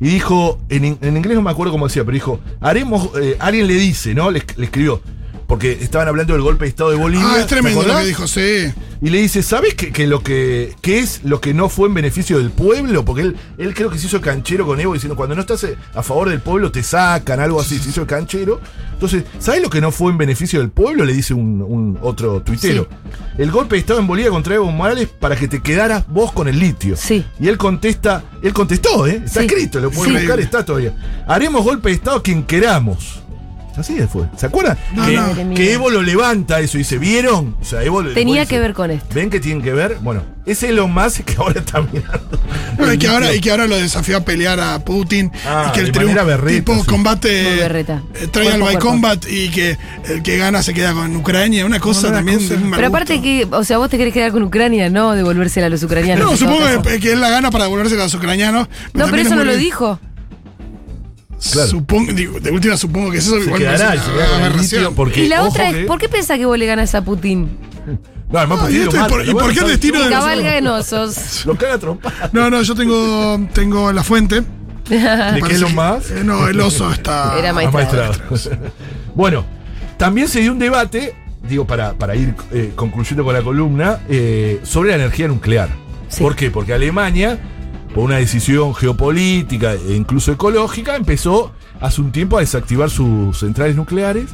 Y 0.00 0.08
dijo, 0.08 0.58
en, 0.70 0.96
en 1.02 1.16
inglés 1.16 1.36
no 1.36 1.42
me 1.42 1.50
acuerdo 1.50 1.72
cómo 1.72 1.86
decía, 1.86 2.02
pero 2.04 2.14
dijo, 2.14 2.40
haremos, 2.60 3.10
eh, 3.20 3.36
alguien 3.38 3.66
le 3.66 3.74
dice, 3.74 4.14
¿no? 4.14 4.30
Le, 4.30 4.42
le 4.56 4.64
escribió, 4.64 5.02
porque 5.50 5.72
estaban 5.80 6.06
hablando 6.06 6.32
del 6.32 6.42
golpe 6.42 6.64
de 6.64 6.68
Estado 6.68 6.90
de 6.90 6.96
Bolivia. 6.96 7.26
Ah, 7.28 7.36
es 7.40 7.46
¿te 7.48 7.56
tremendo 7.56 7.82
lo 7.82 7.96
que 7.98 8.04
dijo, 8.04 8.28
sí. 8.28 8.72
Y 9.02 9.10
le 9.10 9.20
dice, 9.20 9.42
¿sabes 9.42 9.74
que, 9.74 9.90
que 9.90 10.06
lo 10.06 10.22
que 10.22 10.74
qué 10.80 11.00
es 11.00 11.22
lo 11.24 11.40
que 11.40 11.52
no 11.54 11.68
fue 11.68 11.88
en 11.88 11.94
beneficio 11.94 12.38
del 12.38 12.50
pueblo? 12.52 13.04
Porque 13.04 13.22
él, 13.22 13.36
él 13.58 13.74
creo 13.74 13.90
que 13.90 13.98
se 13.98 14.06
hizo 14.06 14.20
canchero 14.20 14.64
con 14.64 14.78
Evo 14.78 14.94
diciendo, 14.94 15.16
cuando 15.16 15.34
no 15.34 15.40
estás 15.40 15.64
eh, 15.64 15.76
a 15.94 16.04
favor 16.04 16.28
del 16.28 16.38
pueblo 16.38 16.70
te 16.70 16.84
sacan, 16.84 17.40
algo 17.40 17.60
así, 17.60 17.80
se 17.80 17.88
hizo 17.88 18.02
el 18.02 18.06
canchero. 18.06 18.60
Entonces, 18.92 19.24
¿sabes 19.40 19.60
lo 19.60 19.70
que 19.70 19.80
no 19.80 19.90
fue 19.90 20.12
en 20.12 20.18
beneficio 20.18 20.60
del 20.60 20.70
pueblo? 20.70 21.04
Le 21.04 21.14
dice 21.14 21.34
un, 21.34 21.60
un 21.62 21.98
otro 22.00 22.40
tuitero. 22.42 22.86
El 23.36 23.50
golpe 23.50 23.74
de 23.74 23.80
Estado 23.80 23.98
en 23.98 24.06
Bolivia 24.06 24.30
contra 24.30 24.54
Evo 24.54 24.70
Morales 24.70 25.08
para 25.08 25.34
que 25.34 25.48
te 25.48 25.60
quedaras 25.60 26.04
vos 26.06 26.30
con 26.30 26.46
el 26.46 26.60
litio. 26.60 26.94
Sí. 26.96 27.24
Y 27.40 27.48
él 27.48 27.58
contesta, 27.58 28.22
él 28.40 28.52
contestó, 28.52 29.08
¿eh? 29.08 29.22
Está 29.24 29.40
Sí. 29.40 29.46
escrito, 29.46 29.80
lo 29.80 29.90
pueden 29.90 30.12
Sí. 30.14 30.18
buscar, 30.20 30.38
está 30.38 30.64
todavía. 30.64 30.94
Haremos 31.26 31.64
golpe 31.64 31.88
de 31.88 31.96
Estado 31.96 32.18
a 32.18 32.22
quien 32.22 32.44
queramos. 32.44 33.20
Así 33.80 33.98
fue. 34.06 34.26
¿Se 34.36 34.46
acuerdan? 34.46 34.76
No, 34.94 35.06
que, 35.06 35.44
no. 35.44 35.54
Que 35.54 35.72
Evo 35.72 35.90
lo 35.90 36.02
levanta 36.02 36.60
eso 36.60 36.76
y 36.76 36.80
dice, 36.80 36.98
¿vieron? 36.98 37.56
O 37.60 37.64
sea, 37.64 37.82
Evo 37.82 38.04
Tenía 38.04 38.46
que 38.46 38.58
ver 38.58 38.74
con 38.74 38.90
esto. 38.90 39.14
¿Ven 39.14 39.30
que 39.30 39.40
tienen 39.40 39.62
que 39.62 39.72
ver? 39.72 39.96
Bueno, 40.02 40.22
ese 40.46 40.68
es 40.68 40.74
lo 40.74 40.88
más 40.88 41.20
que 41.24 41.34
ahora 41.38 41.60
está 41.60 41.80
mirando. 41.80 42.38
Bueno, 42.76 42.92
y, 42.92 42.98
que 42.98 43.08
ahora, 43.08 43.34
y 43.34 43.40
que 43.40 43.50
ahora 43.50 43.66
lo 43.66 43.76
desafió 43.76 44.18
a 44.18 44.20
pelear 44.20 44.60
a 44.60 44.78
Putin. 44.84 45.30
Ah, 45.46 45.68
y 45.68 45.72
que 45.72 45.80
el 45.80 45.86
de 45.86 45.92
triunfo 45.92 46.16
manera 46.16 46.36
berreta, 46.36 46.58
tipo 46.58 46.74
sí. 46.74 46.86
Combate 46.86 47.56
berreta. 47.56 48.02
eh, 48.14 48.26
trial 48.26 48.60
by 48.60 48.78
combat 48.78 49.24
y 49.28 49.50
que 49.50 49.78
el 50.08 50.22
que 50.22 50.36
gana 50.36 50.62
se 50.62 50.74
queda 50.74 50.92
con 50.92 51.14
Ucrania. 51.16 51.64
Una 51.64 51.80
cosa 51.80 52.12
también 52.12 52.38
cosa. 52.38 52.56
Pero 52.74 52.88
aparte 52.88 53.20
que, 53.22 53.46
o 53.50 53.64
sea, 53.64 53.78
vos 53.78 53.88
te 53.90 53.96
querés 53.96 54.12
quedar 54.12 54.32
con 54.32 54.42
Ucrania, 54.42 54.90
no 54.90 55.12
devolvérsela 55.12 55.66
a 55.66 55.70
los 55.70 55.82
ucranianos. 55.82 56.30
No, 56.30 56.36
supongo 56.36 56.82
que, 56.82 57.00
que 57.00 57.12
él 57.12 57.20
la 57.20 57.30
gana 57.30 57.50
para 57.50 57.64
devolverse 57.64 57.94
a 57.94 57.98
los 57.98 58.14
ucranianos. 58.14 58.68
No, 58.92 59.06
pero 59.06 59.22
eso 59.22 59.30
es 59.30 59.36
no 59.36 59.44
lo 59.44 59.56
dijo. 59.56 59.98
Claro. 61.52 61.68
Supongo, 61.68 62.12
digo, 62.12 62.38
de 62.40 62.50
última 62.50 62.76
supongo 62.76 63.10
que 63.10 63.18
eso 63.18 63.36
Se 63.36 63.44
igual 63.44 63.62
no 63.62 63.70
es 63.70 63.80
una 63.80 64.36
aberración. 64.36 64.94
porque, 64.94 65.24
Y 65.24 65.28
la 65.28 65.42
otra 65.44 65.70
que- 65.70 65.80
es, 65.82 65.86
¿por 65.86 65.98
qué 65.98 66.08
pensás 66.08 66.38
que 66.38 66.44
vos 66.46 66.58
le 66.58 66.66
ganas 66.66 66.94
a 66.94 67.02
Putin? 67.02 67.48
No, 68.30 68.38
además 68.38 68.60
Putin 68.60 68.76
¿y 68.76 68.78
esto? 68.80 68.96
¿Y 68.96 69.08
por- 69.08 69.50
y 69.52 69.54
qué 69.54 69.60
el 69.60 69.66
destino 69.68 69.98
de 69.98 70.10
los- 70.10 70.18
Cabalga 70.18 70.50
de 70.52 70.60
nosos. 70.60 71.42
Lo 71.46 71.56
caga 71.56 71.78
trompada. 71.78 72.30
No, 72.32 72.50
no, 72.50 72.62
yo 72.62 72.74
tengo, 72.74 73.40
tengo 73.52 73.92
la 73.92 74.02
fuente. 74.04 74.42
¿De 74.88 75.40
qué 75.46 75.52
es 75.54 75.60
lo 75.60 75.70
más? 75.70 76.10
eh, 76.10 76.22
no, 76.24 76.46
el 76.48 76.60
oso 76.60 76.90
está. 76.92 77.34
Era 77.38 77.52
maestrado. 77.52 78.12
bueno, 79.14 79.44
también 79.96 80.28
se 80.28 80.40
dio 80.40 80.52
un 80.52 80.58
debate, 80.58 81.14
digo, 81.48 81.66
para, 81.66 81.94
para 81.94 82.14
ir 82.16 82.34
eh, 82.52 82.72
concluyendo 82.74 83.24
con 83.24 83.32
la 83.34 83.42
columna, 83.42 84.00
eh, 84.08 84.60
sobre 84.62 84.90
la 84.90 84.96
energía 84.96 85.28
nuclear. 85.28 85.68
Sí. 86.08 86.22
¿Por 86.22 86.34
qué? 86.36 86.50
Porque 86.50 86.72
Alemania, 86.74 87.38
por 87.94 88.04
una 88.04 88.16
decisión 88.16 88.74
geopolítica 88.74 89.74
e 89.74 89.94
incluso 89.94 90.32
ecológica, 90.32 90.96
empezó 90.96 91.52
hace 91.80 92.00
un 92.00 92.12
tiempo 92.12 92.36
a 92.36 92.40
desactivar 92.40 92.90
sus 92.90 93.38
centrales 93.38 93.76
nucleares 93.76 94.26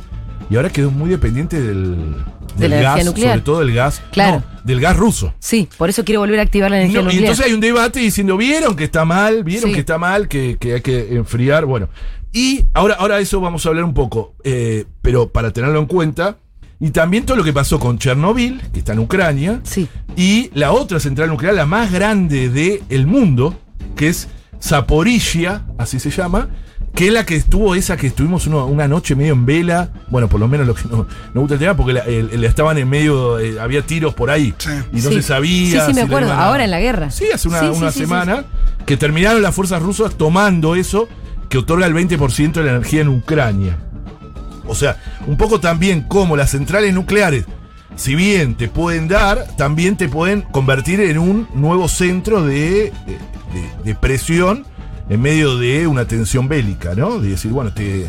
y 0.50 0.56
ahora 0.56 0.70
quedó 0.70 0.90
muy 0.90 1.08
dependiente 1.10 1.60
del, 1.60 2.14
De 2.56 2.68
la 2.68 2.80
gas, 2.80 3.04
nuclear. 3.04 3.30
sobre 3.32 3.44
todo 3.44 3.58
del 3.60 3.74
gas, 3.74 4.02
Claro. 4.12 4.42
no, 4.54 4.60
del 4.64 4.80
gas 4.80 4.96
ruso. 4.96 5.34
Sí, 5.38 5.68
por 5.78 5.88
eso 5.90 6.04
quiero 6.04 6.20
volver 6.20 6.38
a 6.38 6.42
activar 6.42 6.70
la 6.70 6.78
energía 6.78 6.98
No, 6.98 7.02
y 7.02 7.04
nuclear. 7.06 7.24
entonces 7.24 7.46
hay 7.46 7.52
un 7.54 7.60
debate 7.60 8.00
diciendo, 8.00 8.36
vieron 8.36 8.76
que 8.76 8.84
está 8.84 9.04
mal, 9.04 9.42
vieron 9.44 9.70
Sí. 9.70 9.74
que 9.74 9.80
está 9.80 9.98
mal, 9.98 10.28
que, 10.28 10.56
que 10.60 10.74
hay 10.74 10.80
que 10.82 11.14
enfriar. 11.16 11.64
Bueno, 11.64 11.88
y 12.32 12.64
ahora, 12.74 12.94
ahora 12.98 13.18
eso 13.18 13.40
vamos 13.40 13.64
a 13.64 13.70
hablar 13.70 13.84
un 13.84 13.94
poco, 13.94 14.34
eh, 14.44 14.84
pero 15.02 15.30
para 15.30 15.52
tenerlo 15.52 15.78
en 15.78 15.86
cuenta. 15.86 16.36
Y 16.78 16.90
también 16.90 17.24
todo 17.24 17.36
lo 17.38 17.44
que 17.44 17.52
pasó 17.54 17.78
con 17.80 17.98
Chernobyl, 17.98 18.60
que 18.72 18.80
está 18.80 18.92
en 18.92 18.98
Ucrania, 18.98 19.60
Sí. 19.62 19.88
y 20.16 20.50
la 20.54 20.72
otra 20.72 21.00
central 21.00 21.28
nuclear, 21.30 21.54
la 21.54 21.64
más 21.66 21.90
grande 21.90 22.48
del 22.50 23.06
mundo, 23.06 23.58
que 23.96 24.08
es 24.08 24.28
Zaporizhia, 24.62 25.62
así 25.78 25.98
se 25.98 26.10
llama, 26.10 26.48
que 26.94 27.08
es 27.08 27.12
la 27.12 27.24
que 27.26 27.36
estuvo 27.36 27.74
esa 27.74 27.96
que 27.96 28.06
estuvimos 28.06 28.46
uno- 28.46 28.66
una 28.66 28.88
noche 28.88 29.14
medio 29.14 29.32
en 29.34 29.44
vela. 29.46 29.90
Bueno, 30.10 30.28
por 30.28 30.38
lo 30.40 30.48
menos 30.48 30.66
lo 30.66 30.74
que 30.74 30.82
no, 30.88 31.06
no 31.34 31.40
gusta 31.40 31.54
el 31.54 31.60
tema, 31.60 31.76
porque 31.76 31.92
la- 31.94 32.00
el- 32.04 32.30
el- 32.30 32.44
estaban 32.44 32.78
en 32.78 32.88
medio, 32.88 33.38
eh, 33.38 33.58
había 33.60 33.82
tiros 33.82 34.14
por 34.14 34.30
ahí 34.30 34.54
Sí. 34.58 34.70
y 34.92 34.96
no 34.96 35.08
Sí. 35.10 35.14
se 35.16 35.22
sabía. 35.22 35.80
Sí, 35.80 35.86
sí, 35.88 35.94
me 35.94 36.00
si 36.02 36.06
acuerdo. 36.06 36.32
Ahora 36.32 36.64
en 36.64 36.70
la 36.70 36.80
guerra. 36.80 37.10
Sí, 37.10 37.24
hace 37.32 37.48
una, 37.48 37.60
Sí, 37.60 37.66
sí, 37.72 37.78
una 37.78 37.90
sí, 37.92 37.98
sí, 37.98 38.04
semana 38.04 38.44
que 38.86 38.96
terminaron 38.96 39.42
las 39.42 39.54
fuerzas 39.54 39.82
rusas 39.82 40.14
tomando 40.16 40.74
eso 40.74 41.08
que 41.48 41.58
otorga 41.58 41.86
el 41.86 41.94
20% 41.94 42.60
de 42.60 42.66
la 42.66 42.72
energía 42.76 43.02
en 43.02 43.08
Ucrania. 43.08 43.78
O 44.68 44.74
sea, 44.74 44.96
un 45.26 45.36
poco 45.36 45.60
también 45.60 46.02
como 46.02 46.36
las 46.36 46.50
centrales 46.50 46.92
nucleares, 46.94 47.44
si 47.96 48.14
bien 48.14 48.54
te 48.56 48.68
pueden 48.68 49.08
dar, 49.08 49.46
también 49.56 49.96
te 49.96 50.08
pueden 50.08 50.42
convertir 50.42 51.00
en 51.00 51.18
un 51.18 51.48
nuevo 51.54 51.88
centro 51.88 52.44
de, 52.44 52.92
de- 53.06 53.18
de- 53.84 53.94
presión 53.94 54.66
en 55.08 55.22
medio 55.22 55.56
de 55.56 55.86
una 55.86 56.04
tensión 56.06 56.48
bélica, 56.48 56.94
¿no? 56.94 57.18
De 57.20 57.30
decir, 57.30 57.52
bueno, 57.52 57.72
te, 57.72 58.06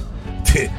te, 0.51 0.69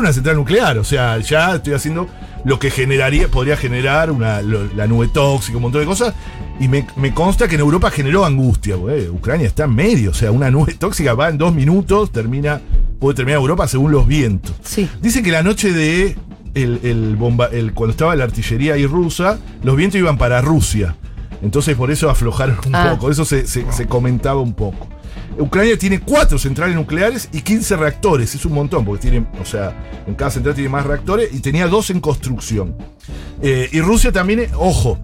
una 0.00 0.12
central 0.12 0.36
nuclear, 0.36 0.78
o 0.78 0.84
sea, 0.84 1.18
ya 1.18 1.56
estoy 1.56 1.74
haciendo 1.74 2.08
lo 2.44 2.58
que 2.58 2.70
generaría, 2.70 3.28
podría 3.28 3.56
generar 3.56 4.10
una, 4.10 4.40
la 4.42 4.86
nube 4.86 5.08
tóxica, 5.08 5.56
un 5.58 5.62
montón 5.62 5.82
de 5.82 5.86
cosas, 5.86 6.14
y 6.58 6.68
me, 6.68 6.86
consta 7.14 7.46
que 7.46 7.54
en 7.54 7.60
Europa 7.60 7.90
generó 7.90 8.24
angustia, 8.24 8.76
güey. 8.76 9.08
Ucrania 9.08 9.46
está 9.46 9.64
en 9.64 9.74
medio, 9.74 10.10
o 10.10 10.14
sea, 10.14 10.30
una 10.32 10.50
nube 10.50 10.74
tóxica 10.78 11.14
va 11.14 11.28
en 11.28 11.38
dos 11.38 11.54
minutos, 11.54 12.10
termina, 12.10 12.60
puede 13.00 13.16
terminar 13.16 13.40
Europa 13.40 13.66
según 13.66 13.90
los 13.90 14.06
vientos. 14.06 14.54
Sí. 14.62 14.88
Dicen 15.02 15.24
que 15.24 15.32
la 15.32 15.42
noche 15.42 15.72
de 15.72 16.16
el, 16.54 16.80
el 16.84 17.16
bomba, 17.16 17.46
el, 17.46 17.72
cuando 17.72 17.92
estaba 17.92 18.14
la 18.14 18.24
artillería 18.24 18.74
ahí 18.74 18.86
rusa, 18.86 19.38
los 19.64 19.74
vientos 19.76 19.98
iban 19.98 20.18
para 20.18 20.40
Rusia. 20.42 20.94
Entonces 21.42 21.74
por 21.76 21.90
eso 21.90 22.10
aflojaron 22.10 22.58
un 22.66 22.74
Ah. 22.74 22.90
poco, 22.92 23.10
eso 23.10 23.24
se, 23.24 23.46
se- 23.46 23.70
se 23.72 23.86
comentaba 23.86 24.40
un 24.40 24.52
poco. 24.52 24.88
Ucrania 25.38 25.78
tiene 25.78 26.00
cuatro 26.00 26.38
centrales 26.38 26.76
nucleares 26.76 27.28
y 27.32 27.40
15 27.40 27.76
reactores, 27.76 28.34
es 28.34 28.44
un 28.44 28.52
montón, 28.52 28.84
porque 28.84 29.08
tiene, 29.08 29.24
o 29.40 29.44
sea, 29.46 29.72
en 30.06 30.14
cada 30.14 30.30
central 30.30 30.54
tiene 30.54 30.68
más 30.68 30.84
reactores 30.84 31.32
y 31.32 31.38
tenía 31.40 31.66
dos 31.68 31.88
en 31.90 32.00
construcción. 32.00 32.74
Eh, 33.40 33.68
y 33.72 33.80
Rusia 33.80 34.12
también, 34.12 34.40
eh, 34.40 34.50
ojo, 34.58 34.98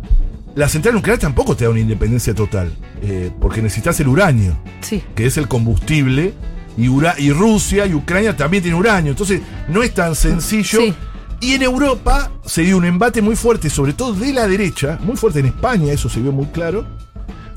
la 0.54 0.68
central 0.68 0.94
nuclear 0.94 1.18
tampoco 1.18 1.56
te 1.56 1.64
da 1.64 1.70
una 1.70 1.80
independencia 1.80 2.34
total, 2.34 2.70
eh, 3.02 3.30
porque 3.40 3.62
necesitas 3.62 3.98
el 4.00 4.08
uranio 4.08 4.58
Sí. 4.80 5.02
que 5.14 5.24
es 5.26 5.38
el 5.38 5.48
combustible, 5.48 6.34
y, 6.76 6.88
ura- 6.88 7.14
y 7.18 7.30
Rusia 7.32 7.86
y 7.86 7.94
Ucrania 7.94 8.36
también 8.36 8.62
tienen 8.62 8.78
uranio. 8.80 9.12
Entonces, 9.12 9.40
no 9.68 9.82
es 9.82 9.92
tan 9.94 10.14
sencillo. 10.14 10.80
Sí. 10.80 10.94
Y 11.40 11.52
en 11.54 11.62
Europa 11.62 12.30
se 12.46 12.62
dio 12.62 12.76
un 12.78 12.84
embate 12.86 13.20
muy 13.20 13.36
fuerte, 13.36 13.68
sobre 13.68 13.92
todo 13.92 14.14
de 14.14 14.32
la 14.32 14.48
derecha, 14.48 14.98
muy 15.02 15.16
fuerte 15.16 15.40
en 15.40 15.46
España, 15.46 15.92
eso 15.92 16.08
se 16.08 16.20
vio 16.20 16.32
muy 16.32 16.46
claro, 16.46 16.86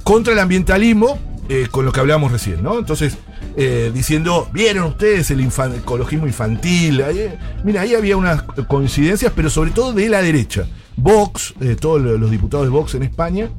contra 0.04 0.34
el 0.34 0.40
ambientalismo, 0.40 1.18
eh, 1.48 1.68
con 1.72 1.86
lo 1.86 1.92
que 1.94 2.00
hablábamos 2.02 2.32
recién, 2.32 2.62
¿no? 2.62 2.78
Entonces, 2.78 3.18
eh, 3.56 3.90
diciendo, 3.94 4.50
¿vieron 4.54 4.84
ustedes 4.86 5.32
el 5.32 5.40
infan- 5.40 5.76
ecologismo 5.78 6.28
infantil? 6.28 7.00
Eh, 7.02 7.38
mira, 7.64 7.82
ahí 7.82 7.96
había 7.96 8.18
unas 8.18 8.44
coincidencias, 8.68 9.32
pero 9.36 9.50
sobre 9.50 9.72
todo 9.72 9.94
de 9.94 10.10
la 10.10 10.22
derecha. 10.22 10.68
Vox, 10.98 11.54
todos 11.80 12.02
lo- 12.02 12.18
los 12.18 12.30
diputados 12.30 12.66
de 12.66 12.72
Vox 12.72 12.96
en 12.96 13.04
España, 13.04 13.50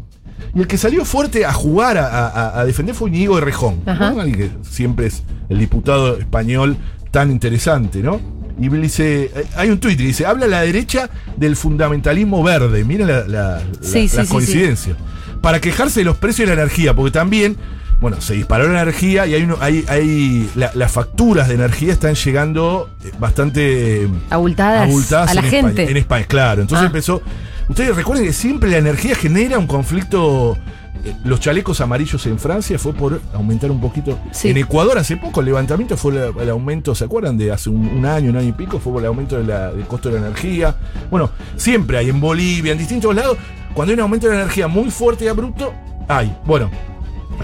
y 0.55 0.61
el 0.61 0.67
que 0.67 0.79
salió 0.79 1.05
fuerte 1.05 1.45
a 1.45 1.53
jugar, 1.53 1.99
a, 1.99 2.29
a- 2.29 2.61
a 2.61 2.65
defender 2.65 2.95
fue 2.95 3.11
Íñigo 3.11 3.39
¿no? 3.87 3.93
Ajá. 3.93 4.09
Alguien 4.21 4.37
que 4.37 4.51
siempre 4.69 5.07
es 5.07 5.23
el 5.49 5.59
diputado 5.59 6.17
español 6.19 6.77
tan 7.11 7.31
interesante, 7.31 8.03
¿no? 8.03 8.21
Y 8.61 8.69
dice, 8.83 9.31
eh, 9.35 9.47
hay 9.57 9.71
un 9.71 9.79
tuit 9.81 9.97
que 9.97 10.05
dice, 10.05 10.27
habla 10.27 10.47
la 10.47 10.61
derecha 10.63 11.09
del 11.37 11.57
fundamentalismo 11.57 12.43
verde. 12.43 12.85
Mira 12.85 13.07
la, 13.07 13.27
la, 13.27 13.61
Sí, 13.81 14.03
la- 14.03 14.09
sí, 14.09 14.17
la 14.19 14.25
sí, 14.25 14.31
coincidencia. 14.31 14.97
Para 15.41 15.61
quejarse 15.61 16.01
de 16.01 16.05
los 16.05 16.19
precios 16.19 16.49
de 16.49 16.55
la 16.57 16.63
energía, 16.63 16.95
porque 16.95 17.11
también, 17.13 17.57
bueno, 18.03 18.21
se 18.21 18.35
disparó 18.35 18.69
la 18.71 18.83
energía 18.83 19.27
y 19.27 19.35
hay, 19.35 19.43
uno, 19.45 19.57
hay, 19.61 19.85
hay 19.89 20.51
la- 20.57 20.71
las 20.75 20.93
facturas 20.93 21.49
de 21.49 21.55
energía 21.55 21.93
están 21.93 22.15
llegando 22.15 22.91
eh, 23.03 23.11
bastante 23.19 24.09
Abultadas, 24.29 24.83
abultadas 24.89 25.31
a 25.31 25.35
la 25.35 25.41
en 25.41 25.47
gente. 25.51 25.69
España, 25.71 25.91
en 25.91 25.97
España, 25.97 26.25
claro. 26.27 26.61
Entonces 26.63 26.83
Ah. 26.85 26.87
empezó. 26.87 27.23
Ustedes 27.71 27.95
recuerden 27.97 28.27
que 28.27 28.33
siempre 28.33 28.69
la 28.71 28.79
energía 28.79 29.15
genera 29.15 29.59
un 29.59 29.67
conflicto. 29.67 30.57
eh, 31.05 31.15
Los 31.25 31.41
chalecos 31.41 31.81
amarillos 31.81 32.27
en 32.27 32.39
Francia 32.39 32.79
fue 32.79 32.93
por 32.93 33.21
aumentar 33.33 33.71
un 33.71 33.81
poquito. 33.81 34.19
Sí. 34.33 34.49
En 34.51 34.57
Ecuador 34.59 34.99
hace 34.99 35.17
poco 35.17 35.41
el 35.41 35.47
levantamiento 35.47 35.97
fue 35.97 36.13
el 36.43 36.51
aumento, 36.51 36.95
¿se 36.95 37.05
acuerdan? 37.05 37.39
De 37.39 37.53
hace 37.53 37.71
un, 37.71 37.87
un 37.89 38.05
año, 38.05 38.31
un 38.31 38.37
año 38.37 38.49
y 38.49 38.53
pico, 38.53 38.79
fue 38.81 38.93
por 38.93 39.01
el 39.03 39.07
aumento 39.07 39.39
de 39.39 39.45
la- 39.45 39.73
del 39.73 39.87
costo 39.87 40.09
de 40.11 40.21
la 40.21 40.27
energía. 40.27 40.77
Bueno, 41.11 41.31
siempre 41.57 41.97
hay 41.99 42.11
en 42.11 42.21
Bolivia, 42.21 42.73
en 42.73 42.79
distintos 42.79 43.15
lados, 43.15 43.39
cuando 43.73 43.93
hay 43.93 43.95
un 43.95 44.01
aumento 44.01 44.27
de 44.27 44.35
la 44.35 44.41
energía 44.43 44.67
muy 44.69 44.91
fuerte 44.91 45.25
y 45.25 45.29
abrupto, 45.29 45.73
hay. 46.09 46.37
Bueno, 46.45 46.71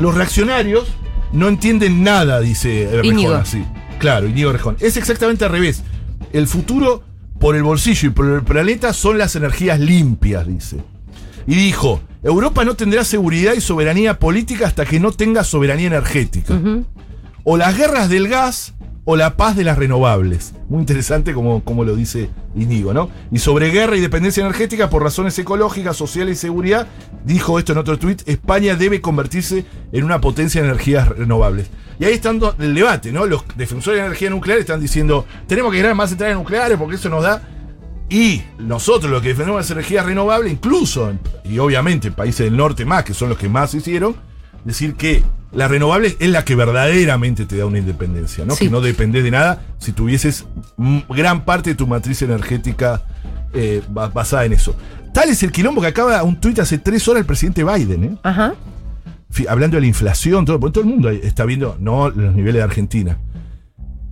los 0.00 0.14
reaccionarios 0.14 0.88
no 1.32 1.46
entienden 1.48 2.02
nada, 2.02 2.40
dice 2.40 3.00
Íñigo. 3.04 3.32
así. 3.34 3.64
Claro, 4.00 4.26
Íñigo 4.28 4.50
Errejón. 4.50 4.76
Es 4.80 4.96
exactamente 4.96 5.44
al 5.44 5.52
revés. 5.52 5.82
El 6.32 6.46
futuro 6.48 7.02
por 7.38 7.56
el 7.56 7.62
bolsillo 7.62 8.08
y 8.08 8.12
por 8.12 8.26
el 8.26 8.42
planeta 8.42 8.92
son 8.92 9.18
las 9.18 9.36
energías 9.36 9.78
limpias, 9.80 10.46
dice. 10.46 10.78
Y 11.46 11.54
dijo, 11.54 12.00
Europa 12.22 12.64
no 12.64 12.74
tendrá 12.74 13.04
seguridad 13.04 13.54
y 13.54 13.60
soberanía 13.60 14.18
política 14.18 14.66
hasta 14.66 14.84
que 14.84 14.98
no 14.98 15.12
tenga 15.12 15.44
soberanía 15.44 15.86
energética. 15.86 16.58
O 17.44 17.56
las 17.56 17.76
guerras 17.76 18.08
del 18.08 18.28
gas 18.28 18.74
o 19.04 19.14
la 19.14 19.36
paz 19.36 19.54
de 19.54 19.62
las 19.62 19.78
renovables. 19.78 20.52
Muy 20.68 20.80
interesante 20.80 21.32
como, 21.32 21.62
como 21.62 21.84
lo 21.84 21.94
dice 21.94 22.28
Inigo, 22.56 22.92
¿no? 22.92 23.08
Y 23.30 23.38
sobre 23.38 23.70
guerra 23.70 23.96
y 23.96 24.00
dependencia 24.00 24.40
energética 24.40 24.90
por 24.90 25.04
razones 25.04 25.38
ecológicas, 25.38 25.96
sociales 25.96 26.38
y 26.38 26.40
seguridad, 26.40 26.88
dijo 27.24 27.60
esto 27.60 27.70
en 27.70 27.78
otro 27.78 28.00
tuit, 28.00 28.28
España 28.28 28.74
debe 28.74 29.00
convertirse 29.00 29.64
en 29.92 30.02
una 30.02 30.20
potencia 30.20 30.60
de 30.60 30.68
energías 30.68 31.08
renovables. 31.08 31.70
Y 31.98 32.04
ahí 32.04 32.14
está 32.14 32.30
el 32.30 32.74
debate, 32.74 33.10
¿no? 33.12 33.26
Los 33.26 33.44
defensores 33.56 34.00
de 34.00 34.06
energía 34.06 34.30
nuclear 34.30 34.58
están 34.58 34.80
diciendo, 34.80 35.24
tenemos 35.46 35.72
que 35.72 35.78
crear 35.80 35.94
más 35.94 36.10
centrales 36.10 36.36
nucleares 36.36 36.78
porque 36.78 36.96
eso 36.96 37.08
nos 37.08 37.22
da... 37.22 37.42
Y 38.08 38.42
nosotros 38.58 39.10
los 39.10 39.20
que 39.20 39.28
defendemos 39.28 39.60
las 39.60 39.70
energías 39.72 40.06
renovables, 40.06 40.52
incluso, 40.52 41.12
y 41.44 41.58
obviamente 41.58 42.12
países 42.12 42.46
del 42.46 42.56
norte 42.56 42.84
más, 42.84 43.02
que 43.02 43.14
son 43.14 43.28
los 43.30 43.36
que 43.38 43.48
más 43.48 43.74
hicieron, 43.74 44.14
decir 44.64 44.94
que 44.94 45.24
la 45.50 45.66
renovable 45.66 46.16
es 46.20 46.28
la 46.30 46.44
que 46.44 46.54
verdaderamente 46.54 47.46
te 47.46 47.56
da 47.56 47.66
una 47.66 47.78
independencia, 47.78 48.44
¿no? 48.44 48.54
Sí. 48.54 48.66
Que 48.66 48.70
no 48.70 48.80
dependés 48.80 49.24
de 49.24 49.32
nada 49.32 49.60
si 49.78 49.90
tuvieses 49.92 50.44
gran 51.08 51.44
parte 51.44 51.70
de 51.70 51.74
tu 51.76 51.88
matriz 51.88 52.22
energética 52.22 53.02
eh, 53.52 53.82
ba- 53.88 54.08
basada 54.08 54.44
en 54.44 54.52
eso. 54.52 54.76
Tal 55.12 55.28
es 55.30 55.42
el 55.42 55.50
quilombo 55.50 55.80
que 55.80 55.86
acaba 55.88 56.22
un 56.22 56.38
tuit 56.40 56.58
hace 56.60 56.78
tres 56.78 57.08
horas 57.08 57.20
el 57.22 57.26
presidente 57.26 57.64
Biden, 57.64 58.04
¿eh? 58.04 58.16
Ajá. 58.22 58.54
Hablando 59.48 59.76
de 59.76 59.80
la 59.82 59.86
inflación, 59.86 60.44
todo, 60.44 60.58
porque 60.60 60.74
todo 60.74 60.84
el 60.84 60.90
mundo 60.90 61.10
está 61.10 61.44
viendo, 61.44 61.76
no 61.80 62.10
los 62.10 62.34
niveles 62.34 62.60
de 62.60 62.62
Argentina. 62.62 63.18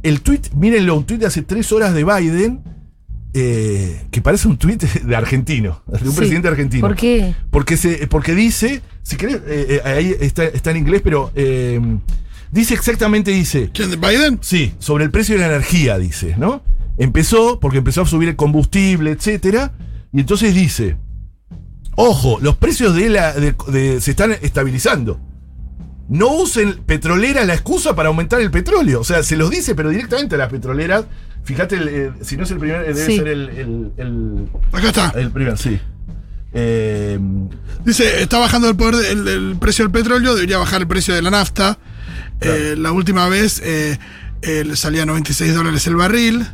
El 0.03 0.21
tuit, 0.21 0.53
mírenlo, 0.55 0.97
un 0.97 1.05
tuit 1.05 1.21
de 1.21 1.27
hace 1.27 1.43
tres 1.43 1.73
horas 1.73 1.95
de 1.95 2.05
Biden, 2.05 2.61
eh, 3.33 4.03
que 4.11 4.21
parece 4.21 4.49
un 4.49 4.57
tuit 4.59 4.83
de 5.03 5.17
argentino, 5.17 5.83
de 5.87 6.09
un 6.09 6.13
Sí. 6.13 6.19
presidente 6.19 6.49
argentino. 6.49 6.87
¿Por 6.87 6.97
qué? 6.97 7.35
Porque, 7.51 7.77
se, 7.77 8.07
porque 8.07 8.35
dice, 8.35 8.83
si 9.03 9.17
querés, 9.17 9.37
eh, 9.47 9.81
eh, 9.85 9.89
ahí 9.89 10.15
está, 10.21 10.45
está 10.45 10.71
en 10.73 10.77
inglés, 10.79 11.01
pero 11.03 11.31
eh, 11.35 11.81
dice 12.53 12.75
exactamente, 12.75 13.31
dice, 13.31 13.71
¿Quién 13.73 13.91
de 13.91 13.97
Biden? 13.97 14.39
sí, 14.43 14.75
sobre 14.79 15.05
el 15.05 15.11
precio 15.11 15.37
de 15.37 15.41
la 15.41 15.47
energía, 15.47 15.99
dice, 15.99 16.35
¿no? 16.39 16.63
Empezó, 16.99 17.59
porque 17.61 17.79
empezó 17.79 18.03
a 18.03 18.07
subir 18.07 18.29
el 18.29 18.37
combustible, 18.37 19.11
etcétera, 19.13 19.73
y 20.13 20.21
entonces 20.21 20.55
dice, 20.55 20.97
ojo, 21.97 22.39
los 22.41 22.57
precios 22.57 22.95
de 22.95 23.09
la, 23.09 23.33
de- 23.33 23.55
de- 23.69 24.01
se 24.01 24.11
están 24.13 24.33
estabilizando. 24.33 25.21
No 26.09 26.29
usen 26.35 26.83
petroleras 26.85 27.47
la 27.47 27.55
excusa 27.55 27.95
para 27.97 28.09
aumentar 28.09 28.41
el 28.41 28.51
petróleo. 28.51 29.01
O 29.01 29.05
sea, 29.05 29.23
se 29.23 29.37
los 29.37 29.49
dice, 29.51 29.75
pero 29.75 29.89
directamente 29.91 30.35
a 30.35 30.39
las 30.39 30.51
petroleras. 30.51 31.05
Fíjate, 31.45 31.77
el, 31.77 31.89
eh, 31.89 32.13
si 32.23 32.37
no 32.37 32.45
es 32.45 32.51
el 32.51 32.59
primer, 32.59 32.83
eh, 32.83 32.95
debe 32.95 33.07
Sí. 33.07 33.17
ser 33.19 33.29
el, 33.29 33.49
el, 33.51 33.93
el, 33.97 34.49
Acá 34.73 34.89
está. 34.89 35.13
el 35.17 35.31
primer, 35.31 35.57
sí. 35.59 35.79
Eh, 36.53 37.19
Dice, 37.85 38.23
está 38.23 38.39
bajando 38.39 38.69
el, 38.69 38.77
poder, 38.77 39.05
el, 39.11 39.27
el 39.29 39.57
precio 39.57 39.85
del 39.85 39.93
petróleo, 39.93 40.35
debería 40.35 40.59
bajar 40.59 40.81
el 40.83 40.87
precio 40.87 41.15
de 41.15 41.21
la 41.23 41.31
nafta. 41.31 41.79
Eh, 42.41 42.75
la 42.79 42.93
última 42.93 43.29
vez 43.29 43.61
eh, 43.65 43.99
eh, 44.43 44.65
salía 44.75 45.05
96 45.07 45.55
dólares 45.55 45.87
el 45.87 45.97
barril. 45.97 46.47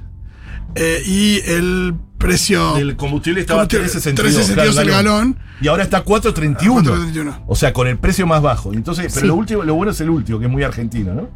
Eh, 0.77 1.03
y 1.05 1.41
el 1.45 1.95
precio... 2.21 2.77
El 2.77 2.95
combustible 2.95 3.41
estaba 3.41 3.63
a 3.63 3.69
Combustible, 3.69 4.15
3.62 4.15 4.47
3.62 4.47 4.55
claro, 4.55 4.81
el 4.81 4.91
galón. 4.91 5.39
Y 5.61 5.67
ahora 5.67 5.83
está 5.83 5.97
a 5.99 6.05
4.31. 6.05 6.57
4.31. 6.85 7.43
O 7.49 7.57
sea, 7.57 7.73
con 7.73 7.89
el 7.89 7.99
precio 7.99 8.27
más 8.29 8.41
bajo. 8.43 8.73
Entonces, 8.73 9.07
pero 9.13 9.23
Sí. 9.23 9.27
lo 9.27 9.35
último, 9.35 9.65
lo 9.65 9.75
bueno 9.75 9.91
es 9.91 10.01
el 10.01 10.11
último, 10.11 10.39
que 10.39 10.45
es 10.45 10.51
muy 10.51 10.63
argentino, 10.63 11.13
¿no? 11.15 11.29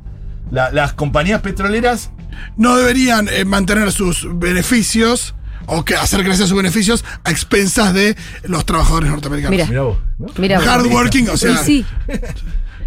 La- 0.53 0.71
las 0.71 0.93
compañías 0.93 1.41
petroleras, 1.41 2.11
no 2.57 2.77
deberían 2.77 3.29
eh, 3.29 3.45
mantener 3.45 3.91
sus 3.91 4.29
beneficios 4.39 5.35
o 5.67 5.85
que 5.85 5.97
hacer 5.97 6.23
crecer 6.23 6.47
sus 6.47 6.57
beneficios 6.57 7.05
a 7.25 7.31
expensas 7.31 7.95
de 7.95 8.17
los 8.45 8.65
trabajadores 8.67 9.11
norteamericanos. 9.11 9.51
Mira. 9.57 9.67
mirá 9.67 9.83
vos, 9.83 9.99
¿no? 10.19 10.27
Mira, 10.39 10.59
vos. 10.59 10.67
Hardworking, 10.69 11.29
o 11.31 11.37
sea, 11.39 11.57
sí, 11.59 11.85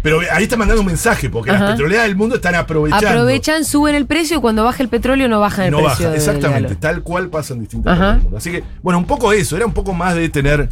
Pero 0.02 0.20
ahí 0.32 0.44
está 0.44 0.56
mandando 0.56 0.80
un 0.82 0.86
mensaje, 0.86 1.28
porque 1.30 1.50
las 1.52 1.72
petroleras 1.72 2.04
del 2.06 2.16
mundo 2.16 2.36
están 2.36 2.54
aprovechando. 2.54 3.08
aprovechan, 3.08 3.64
suben 3.64 3.94
el 3.94 4.06
precio 4.06 4.38
y 4.38 4.40
cuando 4.40 4.64
baja 4.64 4.82
el 4.82 4.88
petróleo 4.88 5.28
no 5.28 5.40
bajan 5.40 5.66
el 5.66 5.70
no 5.72 5.78
precio. 5.78 5.90
baja, 5.90 6.04
del 6.10 6.14
exactamente, 6.16 6.76
tal 6.76 7.02
cual 7.02 7.28
pasa 7.28 7.54
en 7.54 7.60
distintas 7.60 7.98
partes 7.98 8.14
del 8.14 8.22
mundo. 8.24 8.36
Así 8.38 8.50
que, 8.52 8.62
bueno, 8.82 8.98
un 8.98 9.04
poco 9.06 9.32
eso, 9.32 9.56
era 9.56 9.66
un 9.66 9.72
poco 9.74 9.92
más 9.94 10.14
de 10.14 10.28
tener 10.28 10.68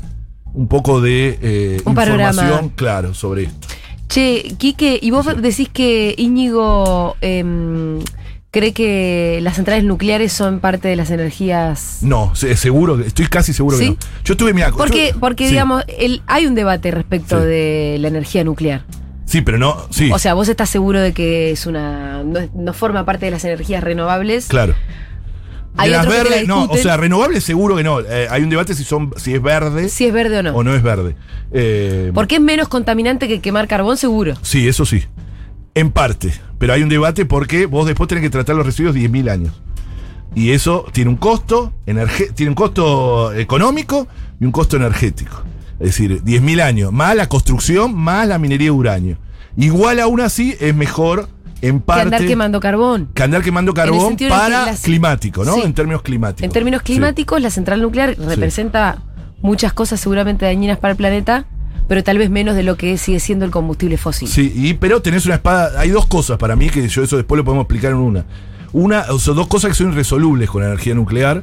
un 0.54 0.68
poco 0.68 1.00
de 1.00 1.38
eh, 1.42 1.80
Un 1.84 1.94
panorama. 1.94 2.30
información, 2.30 2.72
claro, 2.76 3.14
sobre 3.14 3.44
esto. 3.44 3.68
Che, 4.08 4.54
Quique, 4.56 4.98
¿y 5.02 5.10
vos 5.10 5.26
decís 5.42 5.68
que 5.68 6.14
Íñigo 6.16 7.16
em, 7.20 7.98
cree 8.52 8.72
que 8.72 9.40
las 9.42 9.56
centrales 9.56 9.84
nucleares 9.84 10.32
son 10.32 10.60
parte 10.60 10.86
de 10.88 10.94
las 10.96 11.10
energías... 11.10 11.98
No, 12.02 12.34
se- 12.36 12.56
seguro, 12.56 13.00
estoy 13.00 13.26
casi 13.26 13.52
seguro 13.52 13.76
¿Sí? 13.76 13.84
que 13.84 13.90
no. 13.90 13.96
Yo 14.24 14.32
estuve, 14.34 14.54
mira, 14.54 14.70
Porque, 14.70 15.10
yo- 15.12 15.18
porque 15.20 15.44
sí. 15.46 15.50
digamos, 15.50 15.82
el, 15.98 16.22
hay 16.28 16.46
un 16.46 16.54
debate 16.54 16.90
respecto 16.92 17.40
Sí. 17.40 17.46
de 17.46 17.96
la 18.00 18.08
energía 18.08 18.44
nuclear. 18.44 18.82
Sí, 19.26 19.42
pero 19.42 19.58
no, 19.58 19.86
sí. 19.90 20.10
O 20.12 20.18
sea, 20.18 20.32
vos 20.34 20.48
estás 20.48 20.70
seguro 20.70 21.00
de 21.00 21.12
que 21.12 21.50
es 21.50 21.66
una 21.66 22.22
no, 22.24 22.40
no 22.54 22.72
forma 22.72 23.04
parte 23.04 23.26
de 23.26 23.32
las 23.32 23.44
energías 23.44 23.82
renovables. 23.84 24.46
claro. 24.46 24.74
Hay 25.78 25.90
De 25.90 25.96
las 25.96 26.06
la 26.06 26.10
verdes, 26.10 26.48
no, 26.48 26.64
o 26.64 26.76
sea, 26.78 26.96
renovables 26.96 27.44
seguro 27.44 27.76
que 27.76 27.82
no. 27.84 28.00
Eh, 28.00 28.28
hay 28.30 28.42
un 28.42 28.48
debate 28.48 28.74
si 28.74 28.82
son, 28.82 29.12
si 29.18 29.34
es 29.34 29.42
verde 29.42 29.90
Si 29.90 30.06
es 30.06 30.12
verde 30.14 30.38
o 30.38 30.42
no. 30.42 30.54
o 30.56 30.64
no 30.64 30.74
es 30.74 30.82
verde. 30.82 31.16
Eh, 31.52 32.12
Porque 32.14 32.36
es 32.36 32.40
menos 32.40 32.68
contaminante 32.68 33.28
que 33.28 33.42
quemar 33.42 33.68
carbón, 33.68 33.98
seguro. 33.98 34.36
Sí, 34.40 34.66
eso 34.68 34.86
sí. 34.86 35.04
En 35.74 35.90
parte. 35.90 36.32
Pero 36.58 36.72
hay 36.72 36.82
un 36.82 36.88
debate 36.88 37.26
porque 37.26 37.66
vos 37.66 37.86
después 37.86 38.08
tenés 38.08 38.22
que 38.22 38.30
tratar 38.30 38.56
los 38.56 38.64
residuos 38.64 38.94
10.000 38.96 39.30
años. 39.30 39.60
Y 40.34 40.52
eso 40.52 40.86
tiene 40.92 41.10
un 41.10 41.16
costo, 41.16 41.74
tiene 41.84 42.48
un 42.48 42.54
costo 42.54 43.34
económico 43.34 44.08
y 44.40 44.46
un 44.46 44.52
costo 44.52 44.78
energético. 44.78 45.42
Es 45.78 45.86
decir, 45.88 46.22
10.000 46.22 46.60
años, 46.62 46.92
más 46.92 47.14
la 47.16 47.28
construcción, 47.28 47.94
más 47.94 48.26
la 48.26 48.38
minería 48.38 48.66
de 48.66 48.70
uranio. 48.72 49.18
Igual 49.56 50.00
aún 50.00 50.20
así 50.20 50.54
es 50.60 50.74
mejor 50.74 51.28
en 51.62 51.78
Que 51.80 51.84
parte 51.84 52.02
andar 52.02 52.26
quemando 52.26 52.60
carbón. 52.60 53.08
que 53.14 53.22
andar 53.22 53.42
quemando 53.42 53.72
carbón 53.74 54.16
que 54.16 54.28
para 54.28 54.66
las- 54.66 54.80
climático, 54.82 55.44
¿no? 55.44 55.54
Sí. 55.54 55.62
En 55.64 55.72
términos 55.74 56.02
climáticos. 56.02 56.44
En 56.44 56.50
términos 56.52 56.80
Sí. 56.84 56.92
climáticos, 56.92 57.40
la 57.40 57.50
central 57.50 57.80
nuclear 57.82 58.16
representa 58.18 59.02
muchas 59.42 59.72
cosas 59.72 60.00
seguramente 60.00 60.44
dañinas 60.44 60.78
para 60.78 60.92
el 60.92 60.96
planeta, 60.96 61.46
pero 61.88 62.02
tal 62.02 62.18
vez 62.18 62.30
menos 62.30 62.56
de 62.56 62.62
lo 62.62 62.76
que 62.76 62.98
sigue 62.98 63.20
siendo 63.20 63.44
el 63.44 63.50
combustible 63.50 63.96
fósil. 63.96 64.28
Sí, 64.28 64.52
y, 64.54 64.74
pero 64.74 65.00
tenés 65.02 65.24
una 65.26 65.36
espada. 65.36 65.78
Hay 65.80 65.90
dos 65.90 66.06
cosas 66.06 66.36
para 66.38 66.56
mí 66.56 66.68
que 66.68 66.86
yo 66.88 67.02
eso 67.02 67.16
después 67.16 67.36
lo 67.38 67.44
podemos 67.44 67.64
explicar 67.64 67.92
en 67.92 67.98
una. 67.98 68.24
Una, 68.72 69.04
o 69.10 69.18
sea, 69.18 69.32
dos 69.34 69.46
cosas 69.46 69.70
que 69.70 69.74
son 69.76 69.92
irresolubles 69.92 70.50
con 70.50 70.62
la 70.62 70.68
energía 70.68 70.94
nuclear. 70.94 71.42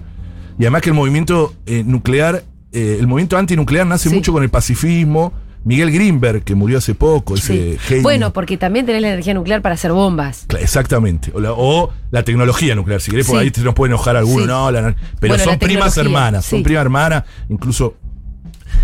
Y 0.59 0.63
además 0.63 0.81
que 0.83 0.89
el 0.89 0.95
movimiento 0.95 1.53
eh, 1.65 1.83
nuclear, 1.85 2.43
eh, 2.73 2.97
el 2.99 3.07
movimiento 3.07 3.38
antinuclear 3.38 3.86
nace 3.88 4.09
Sí. 4.09 4.15
mucho 4.15 4.33
con 4.33 4.43
el 4.43 4.49
pacifismo. 4.49 5.31
Miguel 5.65 5.91
Greenberg, 5.91 6.43
que 6.43 6.55
murió 6.55 6.79
hace 6.79 6.93
poco, 6.93 7.38
Sí. 7.38 7.53
ese 7.53 7.79
genio. 7.79 8.03
Bueno, 8.03 8.33
porque 8.33 8.57
también 8.57 8.86
tenés 8.86 9.01
la 9.01 9.07
energía 9.09 9.33
nuclear 9.33 9.62
para 9.62 9.75
hacer 9.75 9.93
bombas. 9.93 10.45
Exactamente. 10.59 11.31
O 11.33 11.39
la, 11.39 11.53
o 11.53 11.89
la 12.12 12.23
tecnología 12.23 12.75
nuclear, 12.75 12.99
si 12.99 13.12
querés, 13.12 13.27
por 13.27 13.38
ahí 13.39 13.49
te 13.49 13.62
nos 13.62 13.73
puede 13.73 13.91
enojar 13.91 14.17
alguno, 14.17 14.45
no, 14.45 14.71
la- 14.71 14.93
pero 15.21 15.36
Bueno, 15.36 15.43
son 15.45 15.59
primas 15.59 15.95
hermanas, 15.97 16.43
son 16.45 16.59
sí. 16.59 16.63
primas 16.65 16.81
hermanas, 16.81 17.23
incluso. 17.47 17.95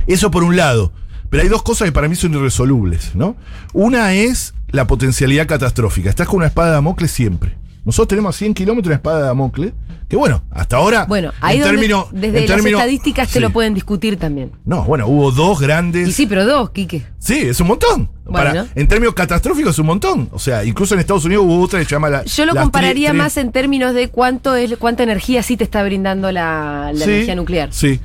Eso 0.08 0.32
por 0.32 0.44
un 0.44 0.56
lado. 0.56 0.94
Pero 1.30 1.44
hay 1.44 1.50
dos 1.50 1.62
cosas 1.64 1.86
que 1.88 1.92
para 1.92 2.08
mí 2.08 2.16
son 2.16 2.34
irresolubles, 2.34 3.14
¿no? 3.14 3.36
Una 3.74 4.14
es 4.14 4.54
la 4.70 4.88
potencialidad 4.88 5.48
catastrófica. 5.48 6.10
Estás 6.10 6.28
con 6.28 6.38
una 6.38 6.48
espada 6.48 6.70
de 6.70 6.74
Damocles 6.76 7.12
siempre. 7.12 7.58
Nosotros 7.90 8.08
tenemos 8.10 8.36
a 8.36 8.38
100 8.38 8.54
kilómetros 8.54 8.90
de 8.90 8.96
espada 8.96 9.18
de 9.18 9.24
Damocles, 9.26 9.74
que 10.08 10.16
bueno, 10.16 10.44
hasta 10.52 10.78
ahora. 10.78 11.06
Bueno, 11.08 11.32
ahí 11.42 11.58
en 11.58 11.64
donde, 11.64 11.78
término- 11.78 12.08
desde 12.12 12.28
en 12.28 12.48
las 12.48 12.56
término- 12.58 12.78
estadísticas 12.78 13.28
te 13.28 13.34
sí. 13.34 13.40
lo 13.40 13.50
pueden 13.52 13.74
discutir 13.74 14.18
también. 14.18 14.52
No, 14.66 14.84
bueno, 14.84 15.08
hubo 15.08 15.32
dos 15.32 15.60
grandes. 15.60 16.08
Y 16.08 16.12
sí, 16.12 16.26
pero 16.28 16.46
dos, 16.46 16.70
Quique. 16.72 17.04
Sí, 17.20 17.38
es 17.40 17.60
un 17.60 17.68
montón. 17.68 18.10
Para- 18.32 18.52
Bueno. 18.52 18.68
en 18.76 18.88
términos 18.88 19.16
catastróficos 19.16 19.72
es 19.74 19.80
un 19.80 19.88
montón. 19.88 20.30
O 20.32 20.38
sea, 20.40 20.64
incluso 20.64 20.94
en 20.94 21.00
Estados 21.00 21.26
Unidos 21.26 21.46
hubo 21.48 21.60
otra 21.62 21.80
que 21.80 21.86
se 21.86 21.92
llama 21.92 22.10
la. 22.10 22.24
Yo 22.26 22.46
lo 22.46 22.56
compararía 22.56 23.12
más 23.14 23.38
en 23.38 23.52
términos 23.52 23.94
de 23.96 24.10
cuánto 24.10 24.56
es 24.56 24.78
cuánta 24.78 25.02
energía 25.04 25.42
sí 25.42 25.58
te 25.58 25.64
está 25.64 25.82
brindando 25.84 26.32
la, 26.32 26.92
la 26.94 27.06
Sí, 27.06 27.10
energía 27.12 27.36
nuclear. 27.36 27.70
Sí. 27.74 28.00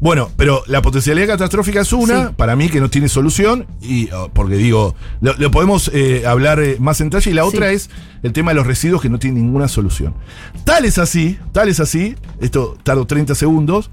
Bueno, 0.00 0.30
pero 0.36 0.62
la 0.66 0.80
potencialidad 0.80 1.26
catastrófica 1.26 1.82
es 1.82 1.92
una, 1.92 2.28
Sí. 2.28 2.34
para 2.36 2.56
mí 2.56 2.70
que 2.70 2.80
no 2.80 2.88
tiene 2.88 3.08
solución, 3.10 3.66
y 3.82 4.10
oh, 4.12 4.30
porque 4.32 4.56
digo, 4.56 4.94
lo, 5.20 5.34
lo 5.34 5.50
podemos 5.50 5.90
eh, 5.92 6.24
hablar 6.26 6.58
eh, 6.60 6.76
más 6.80 7.00
en 7.02 7.10
detalle, 7.10 7.30
y 7.30 7.34
la 7.34 7.44
otra 7.44 7.68
Sí. 7.68 7.74
es 7.74 7.90
el 8.22 8.32
tema 8.32 8.52
de 8.52 8.54
los 8.54 8.66
residuos 8.66 9.02
que 9.02 9.10
no 9.10 9.18
tiene 9.18 9.40
ninguna 9.40 9.68
solución. 9.68 10.14
Tal 10.64 10.86
es 10.86 10.96
así, 10.98 11.38
tal 11.52 11.68
es 11.68 11.80
así, 11.80 12.16
esto 12.40 12.78
tardo 12.82 13.06
30 13.06 13.34
segundos. 13.34 13.90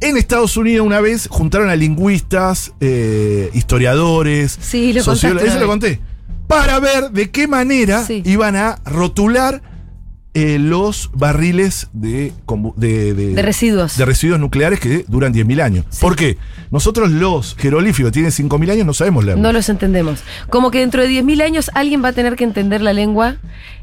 En 0.00 0.16
Estados 0.16 0.56
Unidos 0.56 0.84
una 0.84 1.00
vez 1.00 1.28
juntaron 1.30 1.70
a 1.70 1.76
lingüistas, 1.76 2.72
eh, 2.80 3.50
historiadores, 3.54 4.58
Sí, 4.60 4.92
lo 4.92 5.02
sociólogos, 5.02 5.48
eso 5.48 5.60
lo 5.60 5.68
conté, 5.68 6.00
para 6.48 6.80
ver 6.80 7.12
de 7.12 7.30
qué 7.30 7.46
manera 7.46 8.04
Sí. 8.04 8.20
iban 8.26 8.56
a 8.56 8.78
rotular 8.84 9.62
eh, 10.38 10.58
los 10.58 11.10
barriles 11.14 11.88
de, 11.94 12.32
de, 12.76 13.14
de- 13.14 13.34
De 13.34 13.42
residuos. 13.42 13.96
de 13.96 14.04
residuos 14.04 14.38
nucleares 14.38 14.80
que 14.80 15.04
duran 15.08 15.32
10.000 15.32 15.62
años. 15.62 15.86
¿Por 15.98 16.14
qué? 16.14 16.36
Nosotros 16.70 17.10
los 17.10 17.54
jeroglíficos 17.56 18.12
tienen 18.12 18.30
5.000 18.32 18.70
años 18.72 18.86
no 18.86 18.92
sabemos 18.92 19.24
leer. 19.24 19.38
No 19.38 19.50
los 19.52 19.68
entendemos. 19.70 20.20
Como 20.50 20.70
que 20.70 20.80
dentro 20.80 21.00
de 21.02 21.08
10.000 21.08 21.42
años 21.42 21.70
alguien 21.74 22.04
va 22.04 22.08
a 22.08 22.12
tener 22.12 22.36
que 22.36 22.44
entender 22.44 22.82
la 22.82 22.92
lengua 22.92 23.36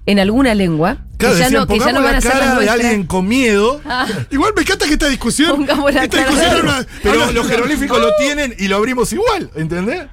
en 0.06 0.20
alguna 0.20 0.54
lengua. 0.54 0.98
Claro, 1.18 1.34
que, 1.36 1.40
ya 1.40 1.46
decían, 1.46 1.62
no, 1.62 1.68
que 1.68 1.80
ya 1.80 1.92
no 1.92 2.02
van 2.02 2.08
a 2.10 2.12
la 2.14 2.22
ser 2.22 2.32
cara 2.34 2.60
de 2.60 2.70
alguien 2.70 3.06
con 3.08 3.28
miedo, 3.28 3.82
Igual 4.32 4.52
me 4.56 4.62
encanta 4.62 4.86
que 4.86 4.94
esta 4.94 5.08
discusión. 5.10 5.56
Pongamos 5.56 5.94
la 5.94 6.04
esta 6.04 6.18
discusión 6.18 6.56
de- 6.56 6.62
una- 6.62 6.86
pero 7.02 7.22
habla- 7.22 7.32
los 7.32 7.48
jeroglíficos 7.48 8.00
lo 8.00 8.10
tienen 8.20 8.54
y 8.60 8.68
lo 8.68 8.76
abrimos 8.78 9.12
igual, 9.14 9.50
¿entendés? 9.56 10.04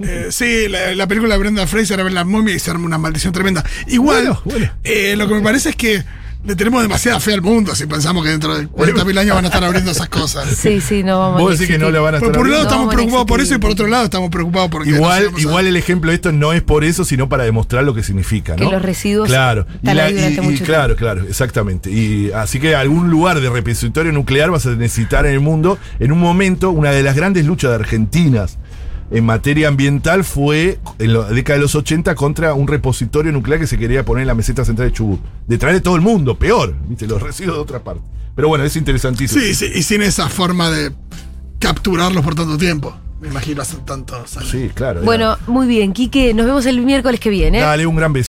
Eh, 0.00 0.26
sí, 0.30 0.68
la, 0.68 0.94
la 0.94 1.06
película 1.06 1.34
de 1.34 1.40
Brenda 1.40 1.66
Fraser, 1.66 1.98
a 2.00 2.02
ver 2.02 2.12
la 2.12 2.24
momia 2.24 2.54
y 2.54 2.58
se 2.58 2.70
arma 2.70 2.84
una 2.84 2.98
maldición 2.98 3.32
tremenda. 3.32 3.64
Igual, 3.86 4.24
Bueno, 4.24 4.42
bueno. 4.44 4.70
eh, 4.84 5.14
lo 5.16 5.26
que 5.26 5.34
me 5.34 5.40
parece 5.40 5.70
es 5.70 5.76
que 5.76 6.04
le 6.44 6.54
tenemos 6.54 6.80
demasiada 6.82 7.18
fe 7.18 7.32
al 7.32 7.40
mundo 7.42 7.74
si 7.74 7.86
pensamos 7.86 8.22
que 8.22 8.28
dentro 8.30 8.56
de 8.56 8.68
40.000 8.68 9.18
años 9.18 9.34
van 9.34 9.44
a 9.46 9.48
estar 9.48 9.64
abriendo 9.64 9.90
esas 9.90 10.08
cosas. 10.10 10.46
Sí, 10.54 10.80
sí, 10.82 11.02
no 11.02 11.18
vamos 11.18 11.40
Vos 11.40 11.48
a 11.48 11.52
decís 11.54 11.66
que 11.68 11.78
no 11.78 11.90
la 11.90 11.98
van 12.00 12.14
a 12.14 12.18
Por, 12.18 12.28
estar 12.28 12.38
por 12.38 12.46
un 12.46 12.52
lado. 12.52 12.62
No, 12.64 12.68
estamos 12.70 12.94
preocupados 12.94 13.26
por 13.26 13.40
eso 13.40 13.54
y 13.54 13.58
por 13.58 13.70
otro 13.70 13.86
lado 13.86 14.04
estamos 14.04 14.30
preocupados 14.30 14.68
porque. 14.70 14.90
no 14.90 14.96
Igual, 14.96 15.30
a- 15.34 15.40
igual 15.40 15.66
el 15.66 15.76
ejemplo 15.76 16.10
de 16.10 16.16
esto 16.16 16.30
no 16.30 16.52
es 16.52 16.60
por 16.62 16.84
eso, 16.84 17.04
sino 17.06 17.28
para 17.30 17.44
demostrar 17.44 17.82
lo 17.82 17.94
que 17.94 18.02
significa, 18.04 18.52
¿no? 18.54 18.66
Que 18.68 18.72
los 18.74 18.82
residuos 18.82 19.28
claro, 19.28 19.66
están 19.76 19.98
ahí 19.98 20.12
durante 20.12 20.40
mucho 20.42 20.62
claro, 20.64 20.94
claro, 20.94 21.24
exactamente. 21.26 21.90
Y 21.90 22.30
así 22.32 22.60
que 22.60 22.76
algún 22.76 23.08
lugar 23.10 23.40
de 23.40 23.48
repositorio 23.50 24.12
nuclear 24.12 24.50
vas 24.50 24.66
a 24.66 24.70
necesitar 24.76 25.24
en 25.26 25.32
el 25.32 25.40
mundo. 25.40 25.78
En 25.98 26.12
un 26.12 26.20
momento, 26.20 26.70
una 26.70 26.90
de 26.92 27.02
las 27.02 27.16
grandes 27.16 27.44
luchas 27.46 27.70
de 27.70 27.76
Argentinas 27.76 28.58
en 29.10 29.24
materia 29.24 29.68
ambiental 29.68 30.24
fue 30.24 30.78
en 30.98 31.12
la 31.12 31.28
década 31.28 31.58
de 31.58 31.62
los 31.62 31.74
80 31.74 32.14
contra 32.14 32.54
un 32.54 32.66
repositorio 32.66 33.32
nuclear 33.32 33.60
que 33.60 33.66
se 33.66 33.78
quería 33.78 34.04
poner 34.04 34.22
en 34.22 34.28
la 34.28 34.34
meseta 34.34 34.64
central 34.64 34.88
de 34.88 34.94
Chubut. 34.94 35.20
De 35.46 35.58
traer 35.58 35.76
de 35.76 35.80
todo 35.80 35.96
el 35.96 36.02
mundo, 36.02 36.38
peor, 36.38 36.74
¿viste? 36.88 37.06
Los 37.06 37.22
residuos 37.22 37.56
de 37.56 37.62
otra 37.62 37.84
parte. 37.84 38.02
Pero 38.34 38.48
bueno, 38.48 38.64
es 38.64 38.76
interesantísimo. 38.76 39.40
Sí, 39.40 39.54
sí, 39.54 39.70
y 39.74 39.82
sin 39.82 40.02
esa 40.02 40.28
forma 40.28 40.70
de 40.70 40.92
capturarlos 41.58 42.22
por 42.24 42.34
tanto 42.34 42.58
tiempo. 42.58 42.94
Me 43.20 43.28
imagino 43.28 43.62
hace 43.62 43.78
tantos 43.78 44.36
años. 44.36 44.50
Sí, 44.50 44.70
claro. 44.74 45.00
Bueno, 45.02 45.38
muy 45.46 45.66
bien, 45.66 45.94
Quique, 45.94 46.34
nos 46.34 46.44
vemos 46.44 46.66
el 46.66 46.82
miércoles 46.82 47.18
que 47.18 47.30
viene. 47.30 47.60
Dale, 47.60 47.86
un 47.86 47.96
gran 47.96 48.12
beso. 48.12 48.24